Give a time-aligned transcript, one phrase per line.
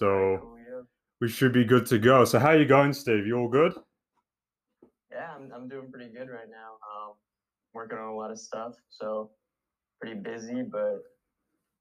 [0.00, 0.56] So
[1.20, 2.24] we should be good to go.
[2.24, 3.26] So how you going, Steve?
[3.26, 3.74] You all good?
[5.12, 6.78] Yeah, I'm, I'm doing pretty good right now.
[6.88, 7.16] Um,
[7.74, 9.30] working on a lot of stuff, so
[10.00, 11.02] pretty busy, but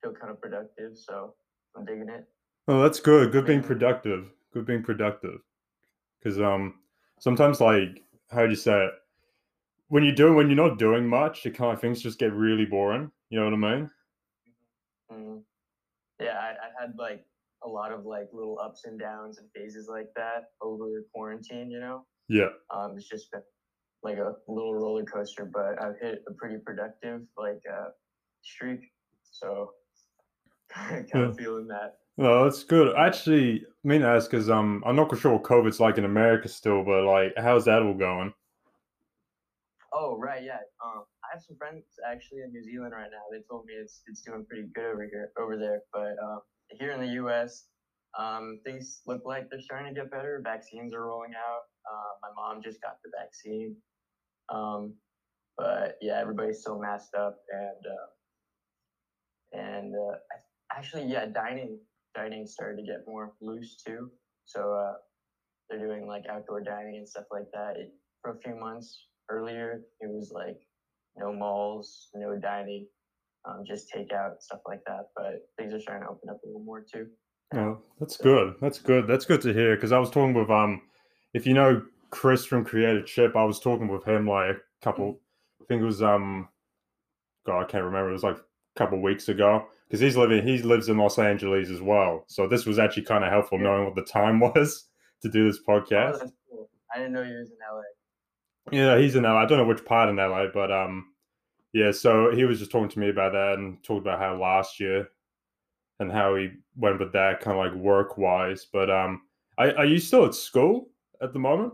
[0.04, 0.98] feel kind of productive.
[0.98, 1.34] So
[1.78, 2.28] I'm digging it.
[2.68, 3.32] Oh, that's good.
[3.32, 4.30] Good being productive.
[4.54, 5.40] Good being productive.
[6.22, 6.74] Because um,
[7.20, 8.92] sometimes like how do you say it?
[9.88, 12.66] When you're doing when you're not doing much, it kind of things just get really
[12.66, 13.12] boring.
[13.30, 13.90] You know what I mean?
[15.10, 15.42] Mm.
[16.20, 17.24] Yeah, I, I had like
[17.64, 21.70] a lot of like little ups and downs and phases like that over quarantine.
[21.72, 22.50] You know, Yeah.
[22.74, 23.42] um, it's just been
[24.04, 27.90] like a little roller coaster, but I've hit a pretty productive like uh,
[28.42, 28.82] streak.
[29.32, 29.74] So
[30.70, 31.22] kind Yeah.
[31.30, 31.98] of feeling that.
[32.18, 32.94] No, that's good.
[32.98, 36.50] Actually, I mean to ask because um, I'm not sure what COVID's like in America
[36.50, 38.34] still, but like, how's that all going?
[39.94, 40.60] Oh right, yeah.
[40.86, 43.24] Um, I have some friends actually in New Zealand right now.
[43.32, 45.82] They told me it's it's doing pretty good over here over there.
[45.94, 46.40] But um,
[46.72, 47.66] here in the U.S.,
[48.18, 50.42] um, things look like they're starting to get better.
[50.44, 51.62] Vaccines are rolling out.
[51.92, 53.76] Uh, my mom just got the vaccine.
[54.54, 54.94] Um,
[55.58, 58.08] but yeah, everybody's still masked up and uh,
[59.52, 60.16] and uh,
[60.76, 61.78] actually, yeah, dining
[62.16, 64.10] dining started to get more loose too.
[64.46, 64.94] So uh,
[65.70, 67.78] they're doing like outdoor dining and stuff like that.
[67.78, 67.90] It,
[68.22, 70.58] for a few months earlier, it was like
[71.16, 72.86] no malls, no dining,
[73.46, 75.10] um, just takeout stuff like that.
[75.16, 77.08] But things are starting to open up a little more too.
[77.56, 78.56] Oh, that's So- good.
[78.62, 79.08] That's good.
[79.08, 79.76] That's good to hear.
[79.76, 80.82] Because I was talking with um,
[81.34, 81.82] if you know
[82.12, 85.20] Chris from Creative Chip, I was talking with him like a couple.
[85.62, 86.50] I think it was um,
[87.46, 88.10] God, I can't remember.
[88.10, 89.66] It was like a couple weeks ago.
[89.88, 92.24] Because he's living, he lives in Los Angeles as well.
[92.28, 93.64] So this was actually kind of helpful Yeah.
[93.64, 94.88] knowing what the time was
[95.24, 96.20] to do this Oh, podcast.
[96.20, 96.70] that's cool.
[96.94, 97.82] I didn't know you was in LA.
[98.72, 99.36] Yeah, he's in LA.
[99.42, 101.08] I don't know which part in LA, but um,
[101.74, 101.92] yeah.
[101.92, 105.10] So he was just talking to me about that and talked about how last year
[106.00, 108.68] and how he went with that kind of like work wise.
[108.72, 109.22] But um,
[109.58, 110.90] are, are you still at school
[111.22, 111.74] at the moment?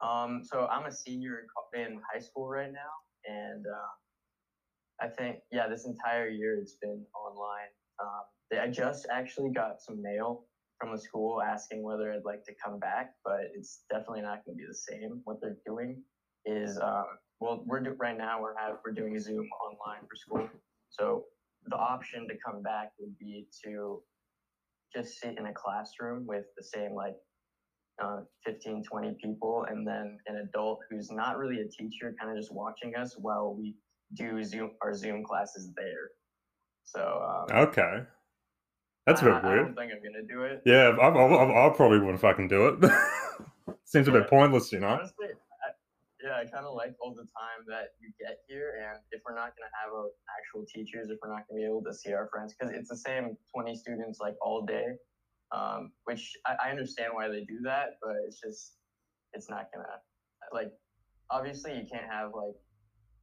[0.00, 1.44] Um, so I'm a senior
[1.74, 2.90] in, high school right now,
[3.32, 7.70] and uh, I think yeah, this entire year it's been online.
[8.02, 10.46] Um, they- I just actually got some mail
[10.80, 14.58] from the school asking whether I'd like to come back, but it's definitely not going
[14.58, 15.20] to be the same.
[15.24, 16.02] What they're doing
[16.44, 17.04] is um,
[17.42, 20.48] well, we're do- right now we're have, we're doing Zoom online for school,
[20.90, 21.24] so
[21.66, 24.02] the option to come back would be to
[24.94, 27.14] just sit in a classroom with the same like
[28.02, 32.36] uh, 15, 20 people, and then an adult who's not really a teacher, kind of
[32.36, 33.74] just watching us while we
[34.14, 36.10] do Zoom our Zoom classes there.
[36.84, 37.00] So
[37.50, 38.02] um, Okay,
[39.06, 40.62] that's a bit I- I don't think I'm gonna do it.
[40.66, 42.90] Yeah, I, I, I, I probably wouldn't fucking do it.
[43.84, 44.88] Seems a bit pointless, you know.
[44.88, 45.28] Honestly,
[46.22, 49.34] yeah, I kind of like all the time that you get here, and if we're
[49.34, 50.06] not gonna have a,
[50.38, 52.96] actual teachers, if we're not gonna be able to see our friends, because it's the
[52.96, 54.86] same 20 students like all day,
[55.50, 58.74] um, which I, I understand why they do that, but it's just
[59.32, 59.88] it's not gonna
[60.52, 60.70] like
[61.30, 62.54] obviously you can't have like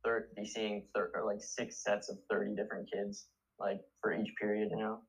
[0.03, 3.27] thir- be seeing thir- or like six sets of 30 different kids
[3.59, 4.99] like for each period, you know,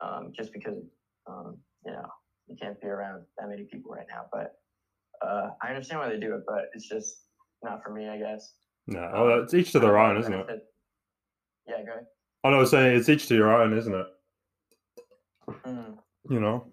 [0.00, 0.78] um, just because
[1.28, 2.06] um, you know
[2.48, 4.52] you can't be around that many people right now, but.
[5.26, 7.25] Uh, I understand why they do it, but it's just
[7.62, 8.52] not for me, I guess.
[8.86, 10.46] No, Um, well, it's each to their know own, isn't it?
[11.66, 12.06] Yeah, go ahead.
[12.44, 14.06] I know, I was saying it's each to your own, isn't it?
[15.66, 15.96] Mm.
[16.30, 16.66] you know.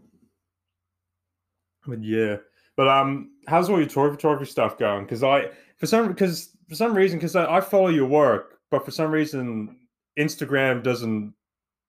[1.86, 2.38] But yeah,
[2.78, 5.04] but um, how's all your toy photography stuff going?
[5.04, 8.86] Because I, for some, because for some reason, because I, I follow your work, but
[8.86, 9.78] for some reason,
[10.18, 11.34] Instagram doesn't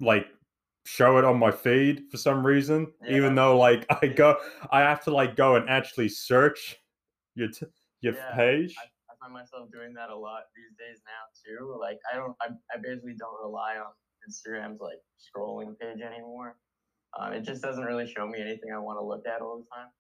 [0.01, 0.27] like
[0.87, 2.93] show it on my feed for some reason.
[3.03, 3.17] Yeah.
[3.17, 4.37] Even though like I go,
[4.71, 6.77] I have to like go and actually search
[7.35, 7.67] your t-
[8.13, 8.75] Yeah, page.
[8.77, 11.79] I find myself doing that a lot these days now too.
[11.81, 13.93] Like I don't, I, I basically don't rely on
[14.29, 16.57] Instagram's like scrolling page anymore.
[17.19, 19.69] Um, it just doesn't really show me anything I want to look at all the
[19.71, 19.91] time.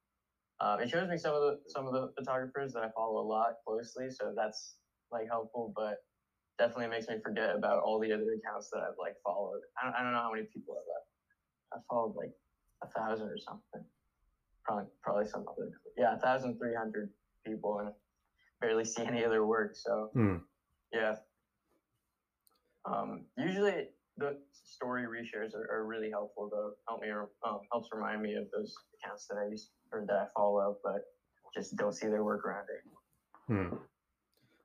[0.60, 3.26] Um, it shows me some of the some of the photographers that I follow a
[3.26, 4.76] lot closely, so that's
[5.10, 5.72] like helpful.
[5.74, 5.98] But
[6.58, 9.60] definitely makes me forget about all the other accounts that I've like followed.
[9.80, 12.30] I don't, I don't know how many people I've I followed like
[12.82, 13.84] a thousand or something.
[14.64, 15.70] Probably probably some other.
[15.96, 17.10] Yeah, a thousand three hundred
[17.44, 17.90] people and
[18.60, 19.72] barely see any other work.
[19.74, 20.36] So Hmm.
[20.92, 21.16] yeah.
[22.86, 26.72] Um, usually the story reshares are, are really helpful though.
[26.88, 30.26] Help me um, helps remind me of those accounts that I used or that I
[30.36, 31.02] follow, but
[31.54, 32.92] just don't see their work around it.
[33.46, 33.76] Hmm.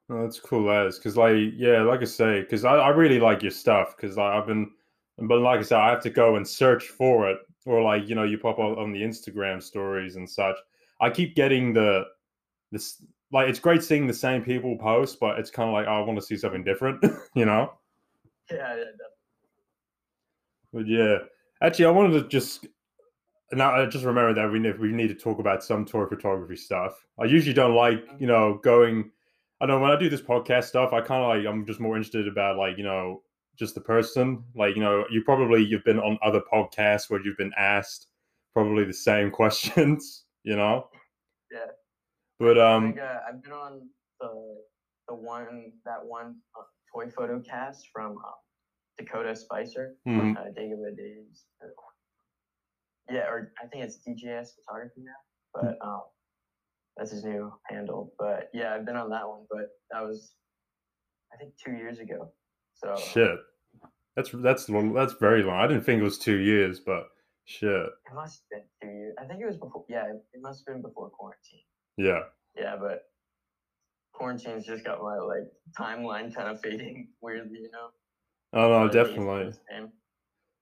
[0.08, 3.42] Well, that's cool as because like yeah, like I say, because I, I really like
[3.42, 4.72] your stuff because like, I've been,
[5.20, 8.16] but like I said, I have to go and search for it or like you
[8.16, 10.58] know you pop up on the Instagram stories and such.
[11.02, 12.06] I keep getting the
[12.72, 13.02] this
[13.32, 16.02] like it's great seeing the same people post, but it's kind of like oh, I
[16.02, 17.04] want to see something different,
[17.36, 17.74] you know.
[18.52, 19.06] Yeah, yeah, definitely.
[20.74, 21.18] But yeah,
[21.62, 22.68] actually, I wanted to just
[23.52, 26.56] now I just remember that we need we need to talk about some toy photography
[26.56, 26.94] stuff.
[27.20, 29.12] I usually don't like you know going.
[29.62, 31.98] I know when I do this podcast stuff, I kind of like I'm just more
[31.98, 33.22] interested about like you know
[33.58, 34.44] just the person.
[34.56, 38.08] Like you know you probably you've been on other podcasts where you've been asked
[38.54, 40.26] probably the same questions.
[40.44, 40.88] You know.
[41.52, 41.66] Yeah.
[42.40, 43.82] But um, think uh, I've been on
[44.20, 44.58] the
[45.08, 46.64] the one that one uh,
[46.94, 48.32] toy photo cast from uh,
[48.98, 50.38] Dakota Spicer, mhm.
[50.38, 51.46] uh, Days.
[51.62, 51.68] uh,
[53.12, 55.20] Yeah, or I think it's DJS Photography now,
[55.54, 56.02] but um,
[56.96, 58.14] that's his new handle.
[58.18, 60.34] But yeah, I've been on that one, but that was
[61.34, 62.32] I think two years ago.
[62.74, 63.38] So shit,
[64.16, 65.58] that's that's long- that's very long.
[65.60, 67.08] I didn't think it was two years, but
[67.46, 69.16] shit, it must have been two years.
[69.20, 69.84] I think it was before.
[69.90, 71.66] Yeah, it must have been before quarantine.
[71.98, 72.22] Yeah.
[72.56, 73.04] Yeah, but
[74.14, 77.90] quarantine's just got my like timeline kind of fading weirdly, you know.
[78.54, 79.90] Oh no, But I think it's definitely.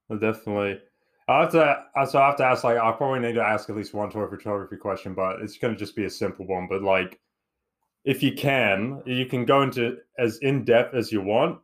[0.10, 0.82] No, Definitely.
[1.28, 1.62] I have to.
[1.96, 2.64] uh, So I have to ask.
[2.64, 5.74] Like, I probably need to ask at least one toy photography question, but it's going
[5.74, 6.68] to just be a simple one.
[6.70, 7.20] But like,
[8.06, 11.60] if you can, you can go into as in depth as you want.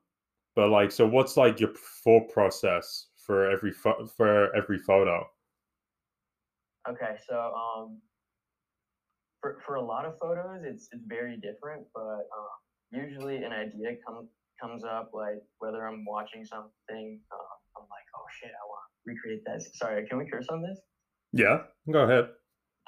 [0.55, 1.71] But like, so what's like your
[2.03, 5.25] thought process for every pho- for every photo?
[6.89, 7.97] Okay, so um,
[9.43, 12.01] for for a lot of photos, it's it's very different, but
[12.37, 12.55] um,
[12.91, 14.29] usually an idea comes
[14.59, 19.11] comes up like whether I'm watching something, uh, I'm like, oh shit, I want to
[19.11, 19.61] recreate that.
[19.75, 20.79] Sorry, can we curse on this?
[21.33, 21.57] Yeah,
[21.91, 22.29] go ahead.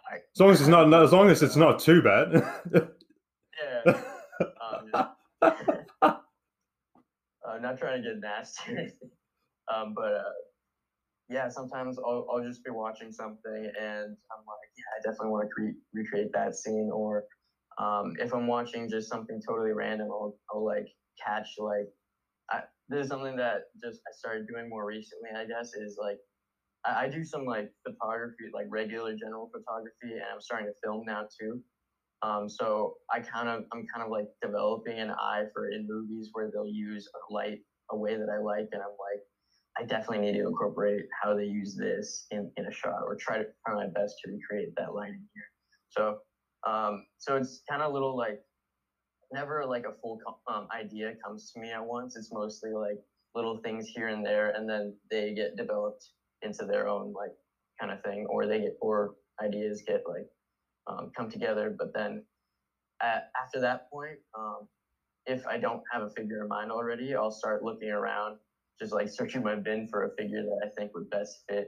[0.09, 0.93] I, As long as it's not.
[1.03, 2.41] As long as it's not too bad.
[2.73, 4.01] yeah.
[4.41, 5.07] Um,
[7.47, 8.91] I'm not trying to get nasty.
[9.73, 10.23] Um, but uh,
[11.29, 15.47] yeah, sometimes I'll, I'll just be watching something and I'm like, yeah, I definitely want
[15.49, 16.89] to cre- recreate that scene.
[16.93, 17.23] Or
[17.77, 20.87] um, if I'm watching just something totally random, I'll, I'll like
[21.23, 21.87] catch like,
[22.51, 26.17] I, this is something that just I started doing more recently, I guess, is like,
[26.85, 31.05] I, I do some like photography, like regular general photography, and I'm starting to film
[31.07, 31.59] now too.
[32.21, 36.29] Um, so I kind of, I'm kind of like developing an eye for in movies
[36.33, 37.59] where they'll use a light
[37.91, 39.21] a way that I like, and I'm like,
[39.77, 43.37] I definitely need to incorporate how they use this in, in a shot, or try
[43.37, 45.43] to try my best to recreate that lighting here.
[45.89, 46.17] So,
[46.65, 48.39] um, so it's kind of little like,
[49.33, 52.15] never like a full um, idea comes to me at once.
[52.15, 52.97] It's mostly like
[53.33, 56.05] little things here and there, and then they get developed
[56.41, 57.31] into their own like
[57.79, 60.27] kind of thing, or they get or ideas get like
[60.87, 61.75] um, come together.
[61.77, 62.23] But then
[63.01, 64.67] at, after that point, um,
[65.25, 68.37] if I don't have a figure in mind already, I'll start looking around,
[68.79, 71.65] just like searching my bin for a figure that I think would best fit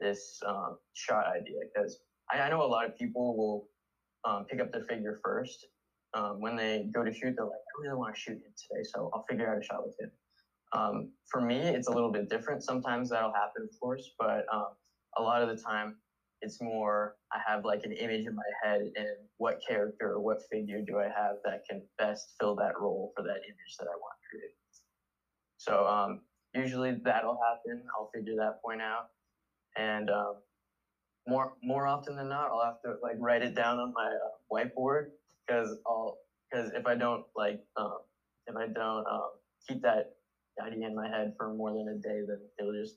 [0.00, 1.58] this um, shot idea.
[1.74, 1.98] Because
[2.32, 3.64] I, I know a lot of people will
[4.24, 5.66] um, pick up their figure first.
[6.14, 8.82] Um, when they go to shoot, they're like, I really want to shoot him today,
[8.84, 10.08] so I'll figure out a shot with him.
[10.72, 12.62] Um, for me, it's a little bit different.
[12.62, 14.68] Sometimes that'll happen, of course, but um,
[15.18, 15.92] a lot of the time,
[16.42, 19.06] it's more I have like an image in my head and
[19.38, 23.22] what character or what figure do I have that can best fill that role for
[23.22, 24.50] that image that I want to create.
[25.56, 26.18] So um,
[26.56, 27.84] usually that'll happen.
[27.96, 29.04] I'll figure that point out,
[29.76, 30.34] and um,
[31.26, 34.28] more more often than not, I'll have to like write it down on my uh,
[34.52, 35.04] whiteboard
[35.46, 36.14] because I'll
[36.50, 37.98] because if I don't like um,
[38.46, 39.30] if I don't um,
[39.68, 40.04] keep that
[40.64, 42.96] idea in my head for more than a day, then it'll just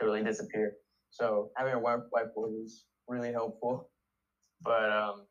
[0.00, 0.70] totally disappear.
[1.10, 3.84] So having a white whiteboard is really helpful.
[4.62, 5.22] But um,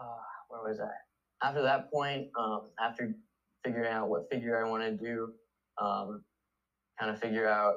[0.00, 1.46] uh, where was I?
[1.46, 3.10] After that point, um, after
[3.64, 5.28] figuring out what figure I want to do,
[5.80, 6.20] um,
[6.98, 7.74] kind of figure out.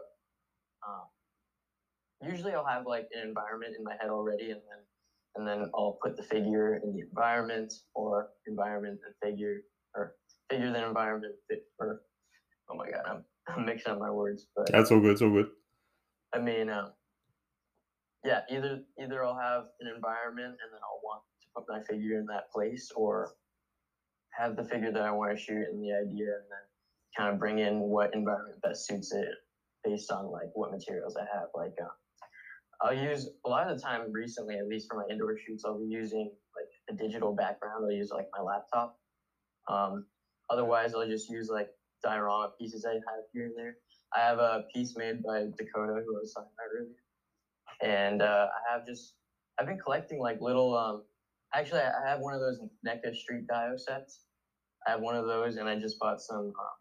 [0.88, 4.80] Um, usually, I'll have like an environment in my head already, and then
[5.36, 9.62] and then I'll put the figure in the environment, or environment and figure,
[9.96, 10.14] or
[10.50, 11.36] figure then environment,
[11.80, 12.02] or
[12.70, 15.12] oh my god, I'm, I'm mixing up my words, but That's all good.
[15.12, 15.48] It's all good.
[16.34, 16.92] I mean, um,
[18.24, 22.20] yeah, either either I'll have an environment and then I'll want to put my figure
[22.20, 23.32] in that place, or
[24.32, 26.66] have the figure that I want to shoot and the idea, and then
[27.18, 29.28] kind of bring in what environment best suits it
[29.84, 31.48] based on like what materials I have.
[31.56, 31.88] Like, uh,
[32.82, 35.80] I'll use a lot of the time recently, at least for my indoor shoots, I'll
[35.80, 37.84] be using like a digital background.
[37.86, 38.96] I'll use like my laptop.
[39.68, 40.04] Um,
[40.50, 41.68] otherwise, I'll just use like
[42.04, 43.76] diorama pieces I have here and there.
[44.16, 48.48] I have a piece made by Dakota, who I was talking about earlier, and uh,
[48.48, 49.14] I have just
[49.60, 50.76] I've been collecting like little.
[50.76, 51.04] Um,
[51.54, 54.22] actually, I have one of those NECA Street Dio sets.
[54.88, 56.81] I have one of those, and I just bought some um,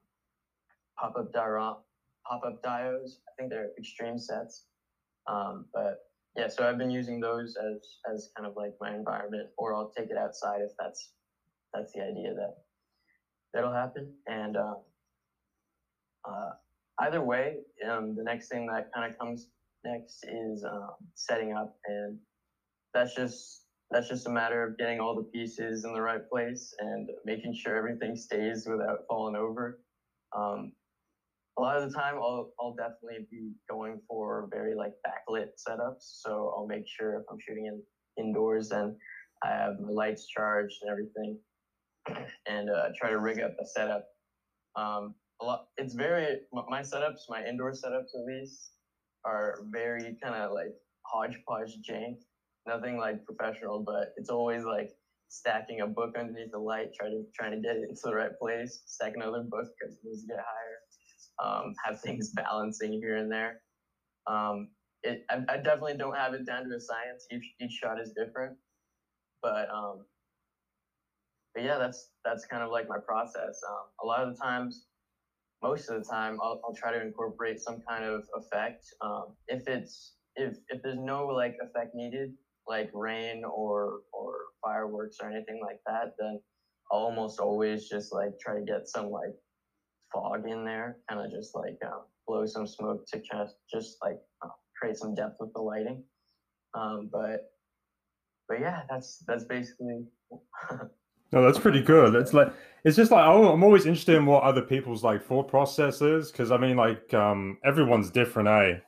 [1.01, 1.77] pop-up diorama
[2.27, 3.19] pop-up dios.
[3.29, 4.65] I think they're Xtreme Sets.
[5.27, 5.95] Um, but
[6.37, 9.91] yeah, so I've been using those as as kind of like my environment, or I'll
[9.97, 11.11] take it outside if that's
[11.73, 12.53] that's the idea that
[13.53, 14.13] that'll happen.
[14.27, 14.77] And um,
[16.29, 16.51] uh,
[17.01, 17.57] either way,
[17.89, 19.49] um, the next thing that kind of comes
[19.85, 22.17] next is um, setting up, and
[22.95, 26.73] that's just that's just a matter of getting all the pieces in the right place
[26.79, 29.77] and making sure everything stays without falling over.
[30.37, 30.71] Um,
[31.61, 36.01] a lot of the time, I'll I'll definitely be going for very like backlit setups.
[36.23, 37.83] So I'll make sure if I'm shooting in
[38.19, 38.95] indoors, then
[39.45, 41.37] I have my lights charged and everything,
[42.49, 44.03] and uh, try to rig up a setup.
[44.77, 45.13] Um,
[45.43, 45.61] a lot.
[45.77, 48.73] It's very my setups, my indoor setups at least,
[49.27, 50.73] are very kind of like
[51.07, 52.17] hodgepodge jank.
[52.67, 54.89] Nothing like professional, but it's always like
[55.29, 58.33] stacking a book underneath the light, trying to trying to get it into the right
[58.41, 60.79] place, stack another book because it needs to get higher.
[61.43, 63.61] Um, have things balancing here and there.
[64.27, 64.69] Um,
[65.03, 67.27] it, I, I, definitely don't have it down to a science.
[67.33, 68.57] Each each shot is different,
[69.43, 70.05] but um,
[71.55, 73.61] but yeah, that's that's kind of like my process.
[73.69, 74.87] Um, a lot of the times,
[75.63, 78.85] most of the time, I'll, I'll try to incorporate some kind of effect.
[79.01, 82.33] Um, if it's if if there's no like effect needed,
[82.69, 86.41] like rain or or fireworks or anything like that, then
[86.93, 89.35] I'll almost always just like try to get some like
[90.13, 94.19] fog in there, kind of just like um, blow some smoke to just just like
[94.43, 94.49] uh,
[94.79, 96.03] create some depth with the lighting.
[96.75, 97.53] Um, but
[98.49, 100.05] but yeah, that's that's basically
[101.33, 102.17] No, that's pretty good.
[102.17, 102.53] It's like
[102.85, 106.33] it's just like oh, I'm always interested in what other people's like thought process is
[106.33, 108.81] because I mean like um, everyone's different, eh?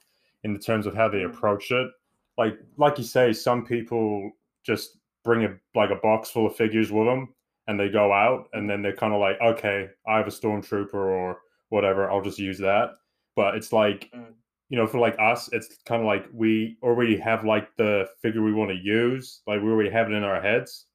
[0.45, 1.37] In the terms of how they mm-hmm.
[1.37, 1.89] approach it.
[2.37, 4.33] Like like you say, some people
[4.65, 7.33] just bring a like a box full of figures with them
[7.67, 10.95] and they go out and then they're kind of like, okay, I have a stormtrooper
[10.95, 11.39] or
[11.69, 12.91] whatever, I'll just use that.
[13.37, 14.27] But it's like, mm.
[14.69, 18.43] you know, for like us, it's kind of like we already have like the figure
[18.43, 20.87] we want to use, like we already have it in our heads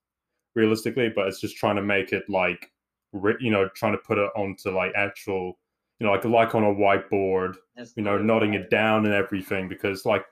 [0.55, 2.71] realistically, but it's just trying to make it like,
[3.39, 5.57] you know, trying to put it onto like actual,
[5.99, 7.55] you know, like like on a whiteboard,
[7.95, 10.25] you know, nodding it down and everything because like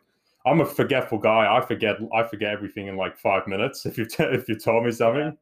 [0.45, 1.55] I'm a forgetful guy.
[1.55, 4.85] I forget I forget everything in like five minutes if you t- if you told
[4.85, 5.35] me something.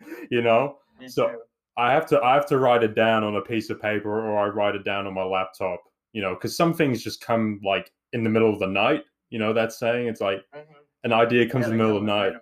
[0.30, 0.78] you know.
[0.98, 1.38] Me so too.
[1.76, 4.38] I have to I have to write it down on a piece of paper or
[4.38, 5.80] I write it down on my laptop,
[6.12, 9.04] you know, because some things just come like in the middle of the night.
[9.30, 10.08] You know that saying?
[10.08, 10.72] It's like mm-hmm.
[11.04, 12.32] an idea comes yeah, in the middle of the night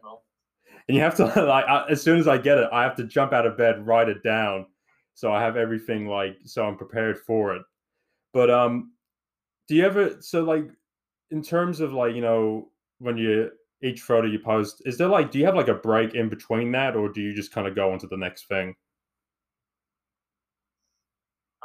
[0.88, 3.32] and you have to like as soon as I get it, I have to jump
[3.32, 4.66] out of bed, write it down,
[5.14, 7.62] so I have everything like so I'm prepared for it.
[8.32, 8.92] But um,
[9.68, 10.66] do you ever so like
[11.30, 13.50] in terms of like you know when you
[13.82, 16.72] each photo you post, is there like do you have like a break in between
[16.72, 18.74] that, or do you just kind of go on to the next thing?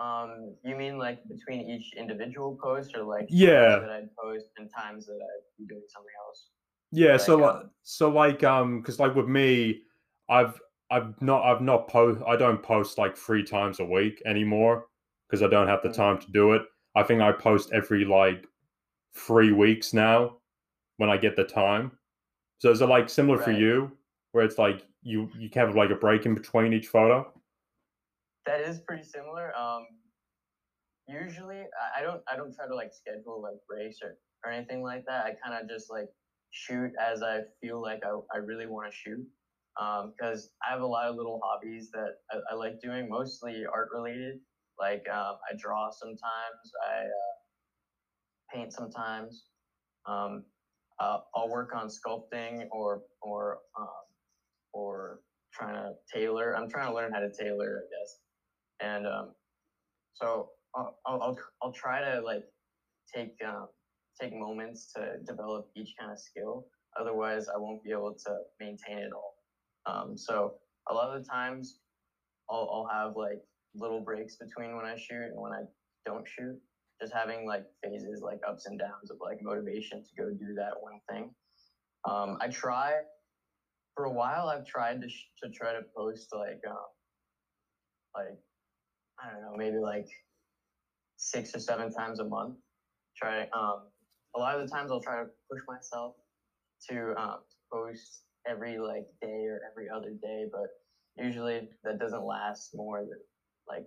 [0.01, 4.69] Um, you mean like between each individual post, or like yeah that I post and
[4.75, 6.49] times that I'd be doing something else?
[6.91, 9.81] Yeah, so like, so like um, because like with me,
[10.29, 10.59] I've
[10.91, 14.85] I've not I've not post I don't post like three times a week anymore
[15.27, 15.95] because I don't have the mm.
[15.95, 16.61] time to do it.
[16.95, 18.45] I think I post every like
[19.15, 20.37] three weeks now
[20.97, 21.91] when I get the time.
[22.63, 23.43] So is it like similar right.
[23.43, 23.91] for you,
[24.31, 27.29] where it's like you you have like a break in between each photo?
[28.45, 29.53] That is pretty similar.
[29.53, 29.85] Um,
[31.05, 34.15] usually I don't I don't try to like schedule like breaks or
[34.45, 35.25] or anything like that.
[35.25, 36.07] I kind of just like
[36.51, 39.27] shoot as I feel like I, I really want to shoot.
[39.75, 43.65] Because um, I have a lot of little hobbies that I, I like doing, mostly
[43.65, 44.39] art related.
[44.79, 49.47] Like um, I draw sometimes, I uh, paint sometimes.
[50.05, 50.45] Um,
[50.99, 53.87] uh, I'll work on sculpting or or um,
[54.73, 55.19] or
[55.53, 56.55] trying to tailor.
[56.55, 58.17] I'm trying to learn how to tailor, I guess.
[58.79, 59.31] And um,
[60.13, 62.43] so I'll, I'll I'll try to like
[63.13, 63.67] take um,
[64.19, 66.65] take moments to develop each kind of skill.
[66.99, 69.33] Otherwise, I won't be able to maintain it all.
[69.85, 70.53] Um, so
[70.89, 71.79] a lot of the times,
[72.49, 73.39] I'll, I'll have like
[73.75, 75.61] little breaks between when I shoot and when I
[76.05, 76.55] don't shoot.
[77.03, 80.71] Just having like phases, like ups and downs of like motivation to go do that
[80.79, 81.29] one thing.
[82.09, 83.01] Um, I try
[83.95, 84.47] for a while.
[84.47, 86.87] I've tried to sh- to try to post like um,
[88.15, 88.37] like
[89.19, 90.07] I don't know, maybe like
[91.17, 92.55] six or seven times a month.
[93.17, 93.89] Try um,
[94.35, 96.13] a lot of the times I'll try to push myself
[96.89, 97.37] to um,
[97.71, 100.67] post every like day or every other day, but
[101.17, 103.19] usually that doesn't last more than
[103.67, 103.85] like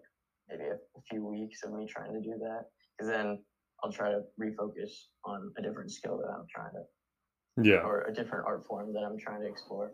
[0.50, 2.62] maybe a, a few weeks of me trying to do that.
[2.96, 3.38] Because then
[3.82, 4.90] I'll try to refocus
[5.24, 9.00] on a different skill that I'm trying to, yeah, or a different art form that
[9.00, 9.92] I'm trying to explore.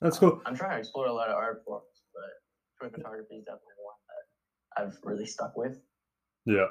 [0.00, 0.32] That's cool.
[0.32, 3.74] Um, I'm trying to explore a lot of art forms, but toy photography is definitely
[3.82, 5.76] one that I've really stuck with.
[6.46, 6.66] Yeah.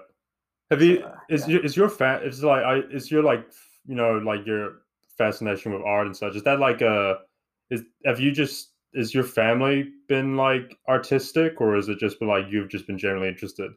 [0.71, 1.53] Have you uh, is yeah.
[1.53, 3.45] your, is your fan is like I is your like
[3.85, 4.81] you know like your
[5.17, 7.19] fascination with art and such is that like a
[7.69, 12.27] is have you just is your family been like artistic or is it just been
[12.27, 13.71] like you've just been generally interested?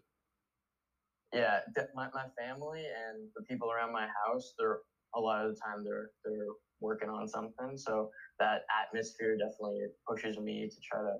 [1.32, 1.58] Yeah,
[1.94, 4.78] my, my family and the people around my house, they're
[5.14, 6.46] a lot of the time they're they're
[6.80, 7.76] working on something.
[7.76, 8.08] So
[8.38, 11.14] that atmosphere definitely pushes me to try to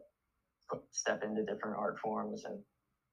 [0.71, 2.61] put, step into different art forms and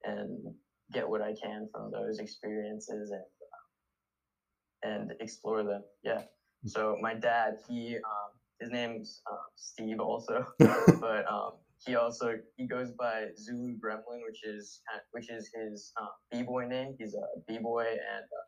[0.03, 0.53] and
[0.91, 5.81] get what I can from those experiences and uh, and explore them.
[6.03, 6.21] Yeah.
[6.65, 11.51] So my dad, he um, his name's uh, Steve also, but um,
[11.85, 14.81] he also he goes by Zulu Gremlin, which is
[15.11, 16.93] which is his uh, b boy name.
[16.97, 18.45] He's a b boy and uh,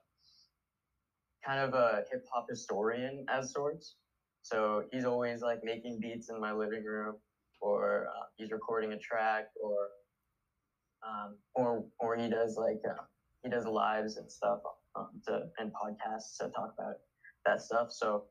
[1.45, 3.95] kind of a hip hop historian as sorts.
[4.41, 7.15] So he's always like making beats in my living room,
[7.61, 9.87] or uh, he's recording a track, or
[11.05, 13.01] um, or or he does like uh,
[13.43, 14.59] he does lives and stuff
[14.95, 16.95] um, to and podcasts to talk about
[17.45, 17.87] that stuff.
[17.89, 18.23] So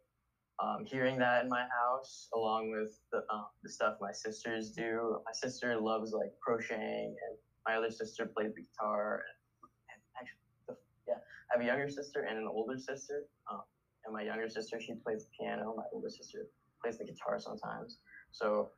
[0.61, 5.17] um, hearing that in my house, along with the, uh, the stuff my sisters do.
[5.25, 7.37] My sister loves like crocheting, and
[7.67, 9.23] my other sister plays the guitar.
[9.29, 10.75] And, and actually, the,
[11.07, 11.15] yeah,
[11.51, 13.23] I have a younger sister and an older sister.
[13.51, 13.61] Um,
[14.05, 15.75] and my younger sister, she plays the piano.
[15.77, 16.47] My older sister
[16.83, 17.99] plays the guitar sometimes.
[18.33, 18.69] So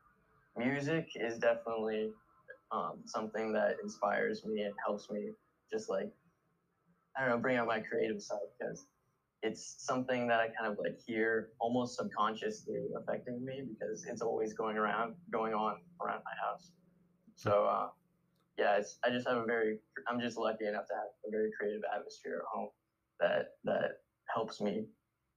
[0.56, 2.10] music is definitely
[2.72, 5.30] um, something that inspires me and helps me
[5.70, 6.08] just like,
[7.16, 8.86] I don't know, bring out my creative side because
[9.42, 14.52] it's something that I kind of like hear almost subconsciously affecting me because it's always
[14.52, 16.72] going around, going on around my house.
[17.36, 17.88] So, uh,
[18.58, 19.78] yeah, it's, I just have a very,
[20.08, 22.68] I'm just lucky enough to have a very creative atmosphere at home
[23.20, 24.00] that, that
[24.32, 24.84] helps me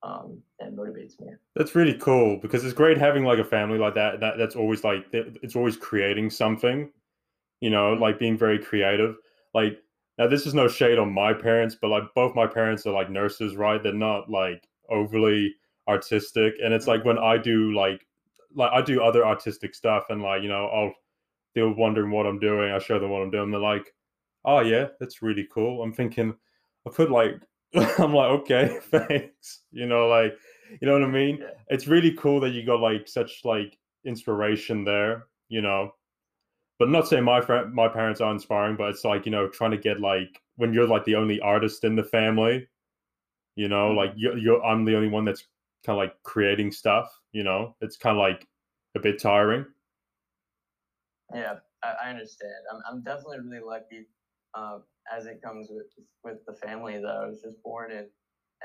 [0.03, 1.27] um, and motivates me.
[1.55, 4.19] That's really cool because it's great having like a family like that.
[4.19, 6.91] That that's always like it's always creating something,
[7.61, 9.15] you know, like being very creative.
[9.53, 9.79] Like
[10.17, 13.09] now, this is no shade on my parents, but like both my parents are like
[13.09, 13.81] nurses, right?
[13.81, 15.55] They're not like overly
[15.87, 16.91] artistic, and it's mm-hmm.
[16.91, 18.05] like when I do like
[18.55, 20.93] like I do other artistic stuff, and like you know I'll
[21.55, 22.71] they're wondering what I'm doing.
[22.71, 23.49] I show them what I'm doing.
[23.49, 23.93] They're like,
[24.45, 26.35] "Oh yeah, that's really cool." I'm thinking,
[26.85, 27.41] I put like
[27.97, 29.61] I'm like, okay, thanks.
[29.71, 30.37] You know, like
[30.79, 31.39] you know what I mean?
[31.39, 31.47] Yeah.
[31.69, 35.25] It's really cool that you got like such like inspiration there.
[35.49, 35.91] You know,
[36.79, 39.71] but not saying my friend, my parents are inspiring, but it's like you know trying
[39.71, 42.67] to get like when you're like the only artist in the family,
[43.55, 43.97] you know, mm-hmm.
[43.97, 45.45] like you're, you're I'm the only one that's
[45.85, 47.11] kind of like creating stuff.
[47.31, 48.47] You know, it's kind of like
[48.95, 49.65] a bit tiring.
[51.33, 52.53] Yeah, I, I understand.
[52.71, 54.07] I'm I'm definitely really lucky,
[54.55, 54.79] uh,
[55.15, 55.87] as it comes with
[56.23, 58.07] with the family that I was just born in,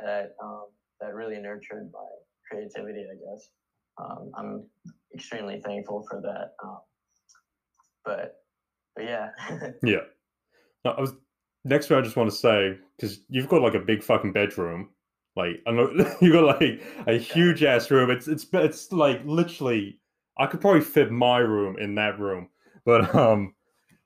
[0.04, 0.66] that um,
[1.00, 2.06] that really nurtured my
[2.50, 3.04] creativity.
[3.04, 3.50] I guess
[3.98, 4.64] um, I'm
[5.14, 6.52] extremely thankful for that.
[6.62, 6.78] Um,
[8.08, 8.40] but
[8.96, 9.28] but yeah.
[9.82, 10.06] yeah.
[10.84, 11.12] No, I was
[11.64, 11.98] next one.
[11.98, 14.90] I just want to say because you've got like a big fucking bedroom.
[15.36, 15.90] Like I know
[16.20, 18.10] you got like a huge ass room.
[18.10, 20.00] It's it's it's like literally
[20.38, 22.48] I could probably fit my room in that room.
[22.84, 23.54] But um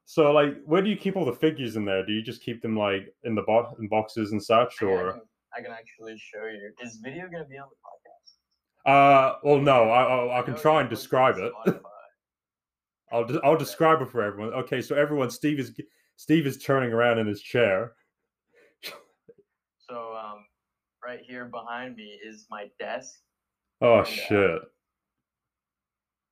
[0.04, 2.04] so like where do you keep all the figures in there?
[2.04, 5.12] Do you just keep them like in the bo- in boxes and such or I
[5.12, 5.20] can,
[5.58, 6.72] I can actually show you.
[6.82, 9.34] Is video gonna be on the podcast?
[9.34, 11.52] Uh well no, I I, I can try and describe it.
[13.12, 14.55] I'll I'll describe it for everyone.
[14.55, 15.72] Okay, so everyone, Steve is
[16.16, 17.92] Steve is turning around in his chair.
[19.79, 20.44] so um,
[21.05, 23.14] right here behind me is my desk.
[23.81, 24.62] Oh and, uh, shit.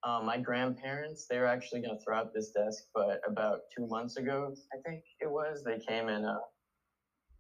[0.02, 3.86] Uh, my grandparents, they were actually going to throw out this desk, but about two
[3.86, 6.38] months ago, I think it was, they came and uh,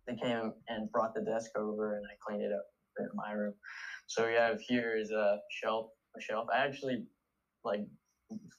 [0.06, 2.66] they came and brought the desk over, and I cleaned it up
[2.98, 3.54] in my room.
[4.08, 5.86] So we have here is a shelf,
[6.18, 6.48] a shelf.
[6.52, 7.04] I actually
[7.64, 7.86] like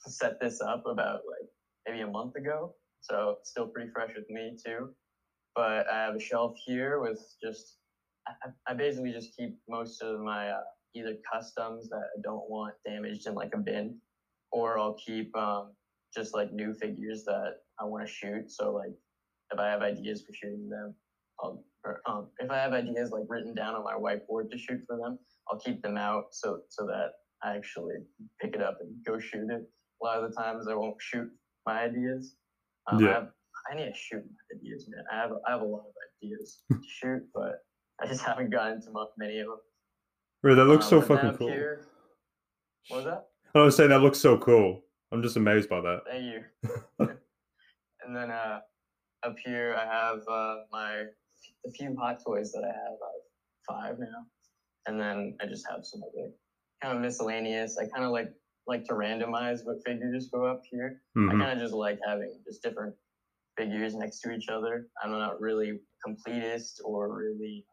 [0.07, 1.49] set this up about like
[1.88, 2.73] maybe a month ago.
[3.01, 4.89] So still pretty fresh with me too.
[5.55, 7.77] But I have a shelf here with just,
[8.27, 8.34] I,
[8.67, 10.62] I basically just keep most of my uh,
[10.95, 13.99] either customs that I don't want damaged in like a bin,
[14.51, 15.73] or I'll keep um,
[16.15, 18.51] just like new figures that I want to shoot.
[18.51, 18.93] So like
[19.51, 20.93] if I have ideas for shooting them,
[21.41, 24.81] I'll, or, um, if I have ideas like written down on my whiteboard to shoot
[24.88, 25.17] for them,
[25.49, 27.12] I'll keep them out so so that
[27.43, 27.95] actually
[28.39, 29.63] pick it up and go shoot it.
[30.01, 31.30] A lot of the times I won't shoot
[31.65, 32.36] my ideas.
[32.91, 33.10] Um, yeah.
[33.10, 33.27] I, have,
[33.71, 35.04] I need to shoot my ideas, man.
[35.12, 37.63] I have I have a lot of ideas to shoot, but
[38.01, 39.58] I just haven't gotten to many of them.
[40.43, 41.49] Right, that looks um, so fucking cool.
[41.49, 41.86] Here,
[42.89, 43.27] what was that?
[43.54, 44.84] I was saying that looks so cool.
[45.12, 46.01] I'm just amazed by that.
[46.10, 46.43] Thank you.
[48.06, 48.60] and then uh,
[49.23, 51.04] up here I have uh, my
[51.65, 52.97] a few hot toys that I have.
[53.04, 54.25] I have five now,
[54.88, 56.32] and then I just have some other
[56.82, 57.78] kind of miscellaneous.
[57.78, 58.30] I kind of like
[58.67, 61.02] like to randomize what figures go up here.
[61.17, 61.41] Mm-hmm.
[61.41, 62.94] I kind of just like having just different
[63.58, 64.88] figures next to each other.
[65.04, 67.65] I'm not really completist or really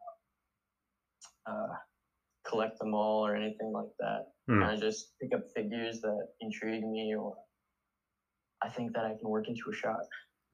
[1.45, 1.73] uh,
[2.47, 4.25] collect them all or anything like that.
[4.49, 4.61] Mm.
[4.61, 7.33] Kind of just pick up figures that intrigue me or
[8.61, 10.01] I think that I can work into a shot.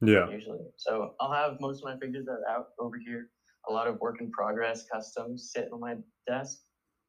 [0.02, 0.28] Yeah.
[0.28, 0.60] usually.
[0.76, 3.30] So I'll have most of my figures that are out over here.
[3.68, 5.94] A lot of work in progress customs sitting on my
[6.28, 6.58] desk.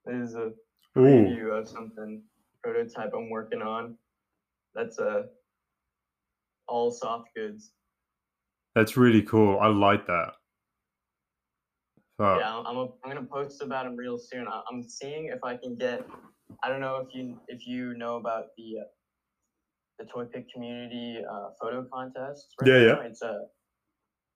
[0.05, 0.51] This is a
[0.97, 1.51] Ooh.
[1.51, 2.21] of something
[2.63, 3.95] prototype I'm working on.
[4.75, 5.25] That's a
[6.67, 7.71] all soft goods.
[8.75, 9.59] That's really cool.
[9.59, 10.33] I like that.
[12.17, 12.39] Fuck.
[12.39, 14.47] Yeah, I'm I'm, a, I'm gonna post about them real soon.
[14.47, 16.05] I, I'm seeing if I can get.
[16.63, 18.83] I don't know if you if you know about the uh,
[19.99, 22.53] the Toy Pick community uh, photo contest.
[22.65, 22.85] Yeah, yeah.
[22.93, 23.01] now.
[23.01, 23.41] It's a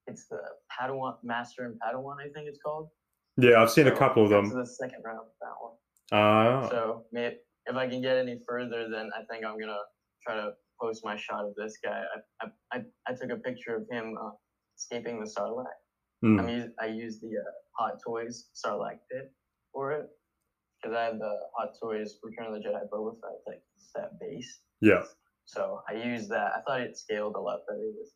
[0.08, 0.39] it's the
[0.71, 2.15] Padawan Master and Padawan.
[2.19, 2.89] I think it's called.
[3.38, 4.50] Yeah, I've seen a couple of them.
[4.50, 5.74] the second round of that one.
[6.12, 6.67] Ah.
[6.69, 9.78] So if I can get any further, then I think I'm gonna
[10.26, 12.02] try to post my shot of this guy.
[12.41, 14.32] I I, I, I took a picture of him uh,
[14.78, 15.65] escaping the Sarlacc.
[16.21, 16.39] Hmm.
[16.39, 19.32] I'm use, I used the uh, Hot Toys Sarlacc pit
[19.74, 20.08] for it
[20.82, 23.62] because I had the Hot Toys Return of the Jedi Boba Fett like
[23.95, 24.60] that base.
[24.82, 25.04] Yeah.
[25.45, 26.52] So I used that.
[26.56, 28.12] I thought it scaled a lot better with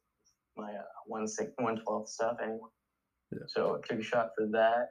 [0.58, 2.60] my uh, one six one twelfth stuff anyway.
[3.31, 3.39] Yeah.
[3.47, 4.89] So I took a shot for that,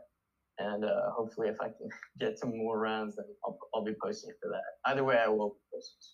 [0.59, 1.89] and uh, hopefully, if I can
[2.21, 4.91] get some more rounds, then I'll, I'll be posting for that.
[4.91, 6.11] Either way, I will posting.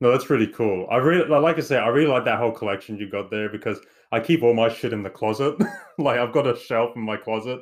[0.00, 0.86] No, that's really cool.
[0.90, 3.78] I really like I say, I really like that whole collection you got there because
[4.12, 5.56] I keep all my shit in the closet.
[5.98, 7.60] like I've got a shelf in my closet,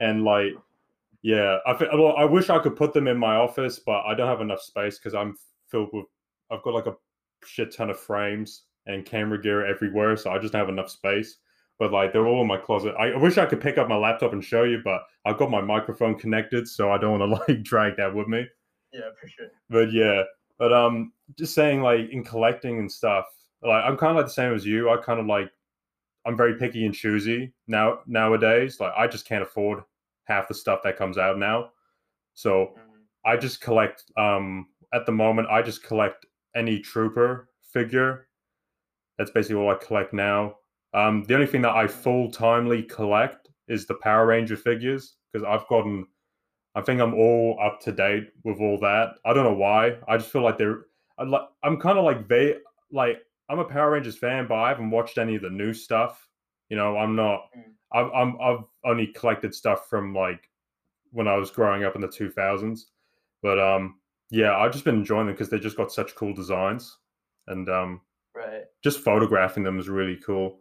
[0.00, 0.52] and like,
[1.22, 4.14] yeah, I fe- well, I wish I could put them in my office, but I
[4.14, 5.36] don't have enough space because I'm
[5.68, 6.06] filled with.
[6.50, 6.96] I've got like a
[7.44, 11.36] shit ton of frames and camera gear everywhere, so I just don't have enough space.
[11.78, 12.94] But like they're all in my closet.
[12.98, 15.60] I, wish I could pick up my laptop and show you, but I've got my
[15.60, 18.46] microphone connected, so I don't want to like drag that with me
[18.92, 19.48] Yeah, for sure.
[19.70, 20.22] but yeah
[20.58, 23.26] but um just saying like in collecting and stuff
[23.62, 25.50] like i'm kind of like the same as you i kind of like
[26.26, 29.82] i'm very picky and choosy now nowadays like i just can't afford
[30.24, 31.70] half the stuff that comes out now
[32.34, 33.02] so Mhm.
[33.24, 38.26] i just collect um at the moment i just collect any trooper figure
[39.16, 40.56] that's basically all i collect now
[40.94, 45.66] um the only thing that i full-timely collect is the power ranger figures because i've
[45.68, 46.06] gotten
[46.74, 49.14] I think I'm all up to date with all that.
[49.24, 49.96] I don't know why.
[50.06, 50.82] I just feel like they're.
[51.18, 52.56] I'm like I'm kind of like they
[52.92, 56.28] like I'm a Power Rangers fan, but I haven't watched any of the new stuff.
[56.68, 57.46] You know, I'm not.
[57.56, 57.72] Mm.
[57.92, 60.48] I've I'm, I've only collected stuff from like
[61.10, 62.82] when I was growing up in the 2000s.
[63.42, 63.98] But um,
[64.30, 66.96] yeah, I've just been enjoying them because they just got such cool designs,
[67.48, 68.02] and um,
[68.36, 68.66] Right.
[68.84, 70.60] just photographing them is really cool.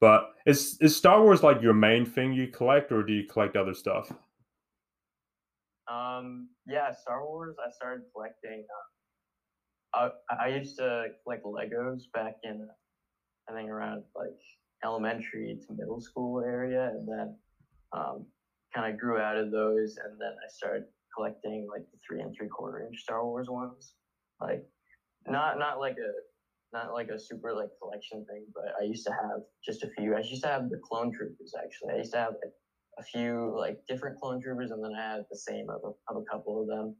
[0.00, 3.56] But is is Star Wars like your main thing you collect, or do you collect
[3.56, 4.10] other stuff?
[5.90, 7.56] Um, yeah, Star Wars.
[7.64, 8.64] I started collecting.
[9.92, 12.66] Uh, I I used to collect Legos back in,
[13.48, 14.38] I think around like
[14.84, 17.36] elementary to middle school area, and then
[17.92, 18.26] um,
[18.74, 20.84] kind of grew out of those, and then I started
[21.14, 23.94] collecting like the three and three quarter inch Star Wars ones,
[24.40, 24.64] like
[25.28, 26.12] not not like a
[26.72, 30.14] not like a super like collection thing, but I used to have just a few.
[30.14, 31.94] I used to have the clone troopers actually.
[31.94, 32.34] I used to have
[32.98, 36.22] a few like different clone troopers, and then I had the same of a, of
[36.22, 36.94] a couple of them,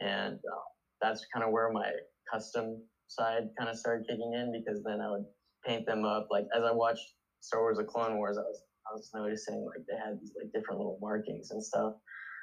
[0.00, 0.66] and uh,
[1.00, 1.90] that's kind of where my
[2.30, 5.24] custom side kind of started kicking in because then I would
[5.66, 6.28] paint them up.
[6.30, 9.84] Like as I watched Star Wars: The Clone Wars, I was I was noticing like
[9.88, 11.94] they had these like different little markings and stuff,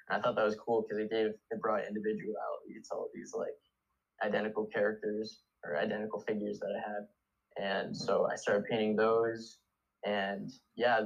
[0.09, 3.33] and I thought that was cool because it gave it brought individuality to all these
[3.35, 3.55] like
[4.23, 9.57] identical characters or identical figures that I had, and so I started painting those,
[10.05, 11.01] and yeah,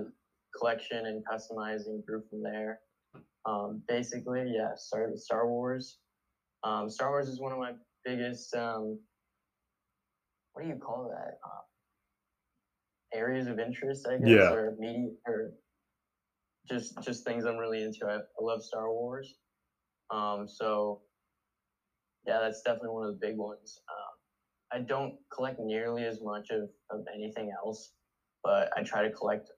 [0.58, 2.78] collection and customizing grew from there.
[3.46, 5.98] Um, basically, yeah, started with Star Wars.
[6.64, 7.72] Um, Star Wars is one of my
[8.06, 8.54] biggest.
[8.56, 8.98] Um,
[10.54, 11.34] what do you call that?
[11.46, 11.62] Uh,
[13.14, 14.52] areas of interest, I guess, Yeah.
[14.52, 15.52] or media, or
[16.70, 18.06] just just things I'm really into.
[18.06, 19.36] I, I love Star Wars.
[20.12, 21.00] Um, so
[22.26, 23.80] yeah, that's definitely one of the big ones.
[23.90, 24.11] Um,
[24.74, 27.92] I don't collect nearly as much of, of anything else,
[28.44, 29.52] but I try to collect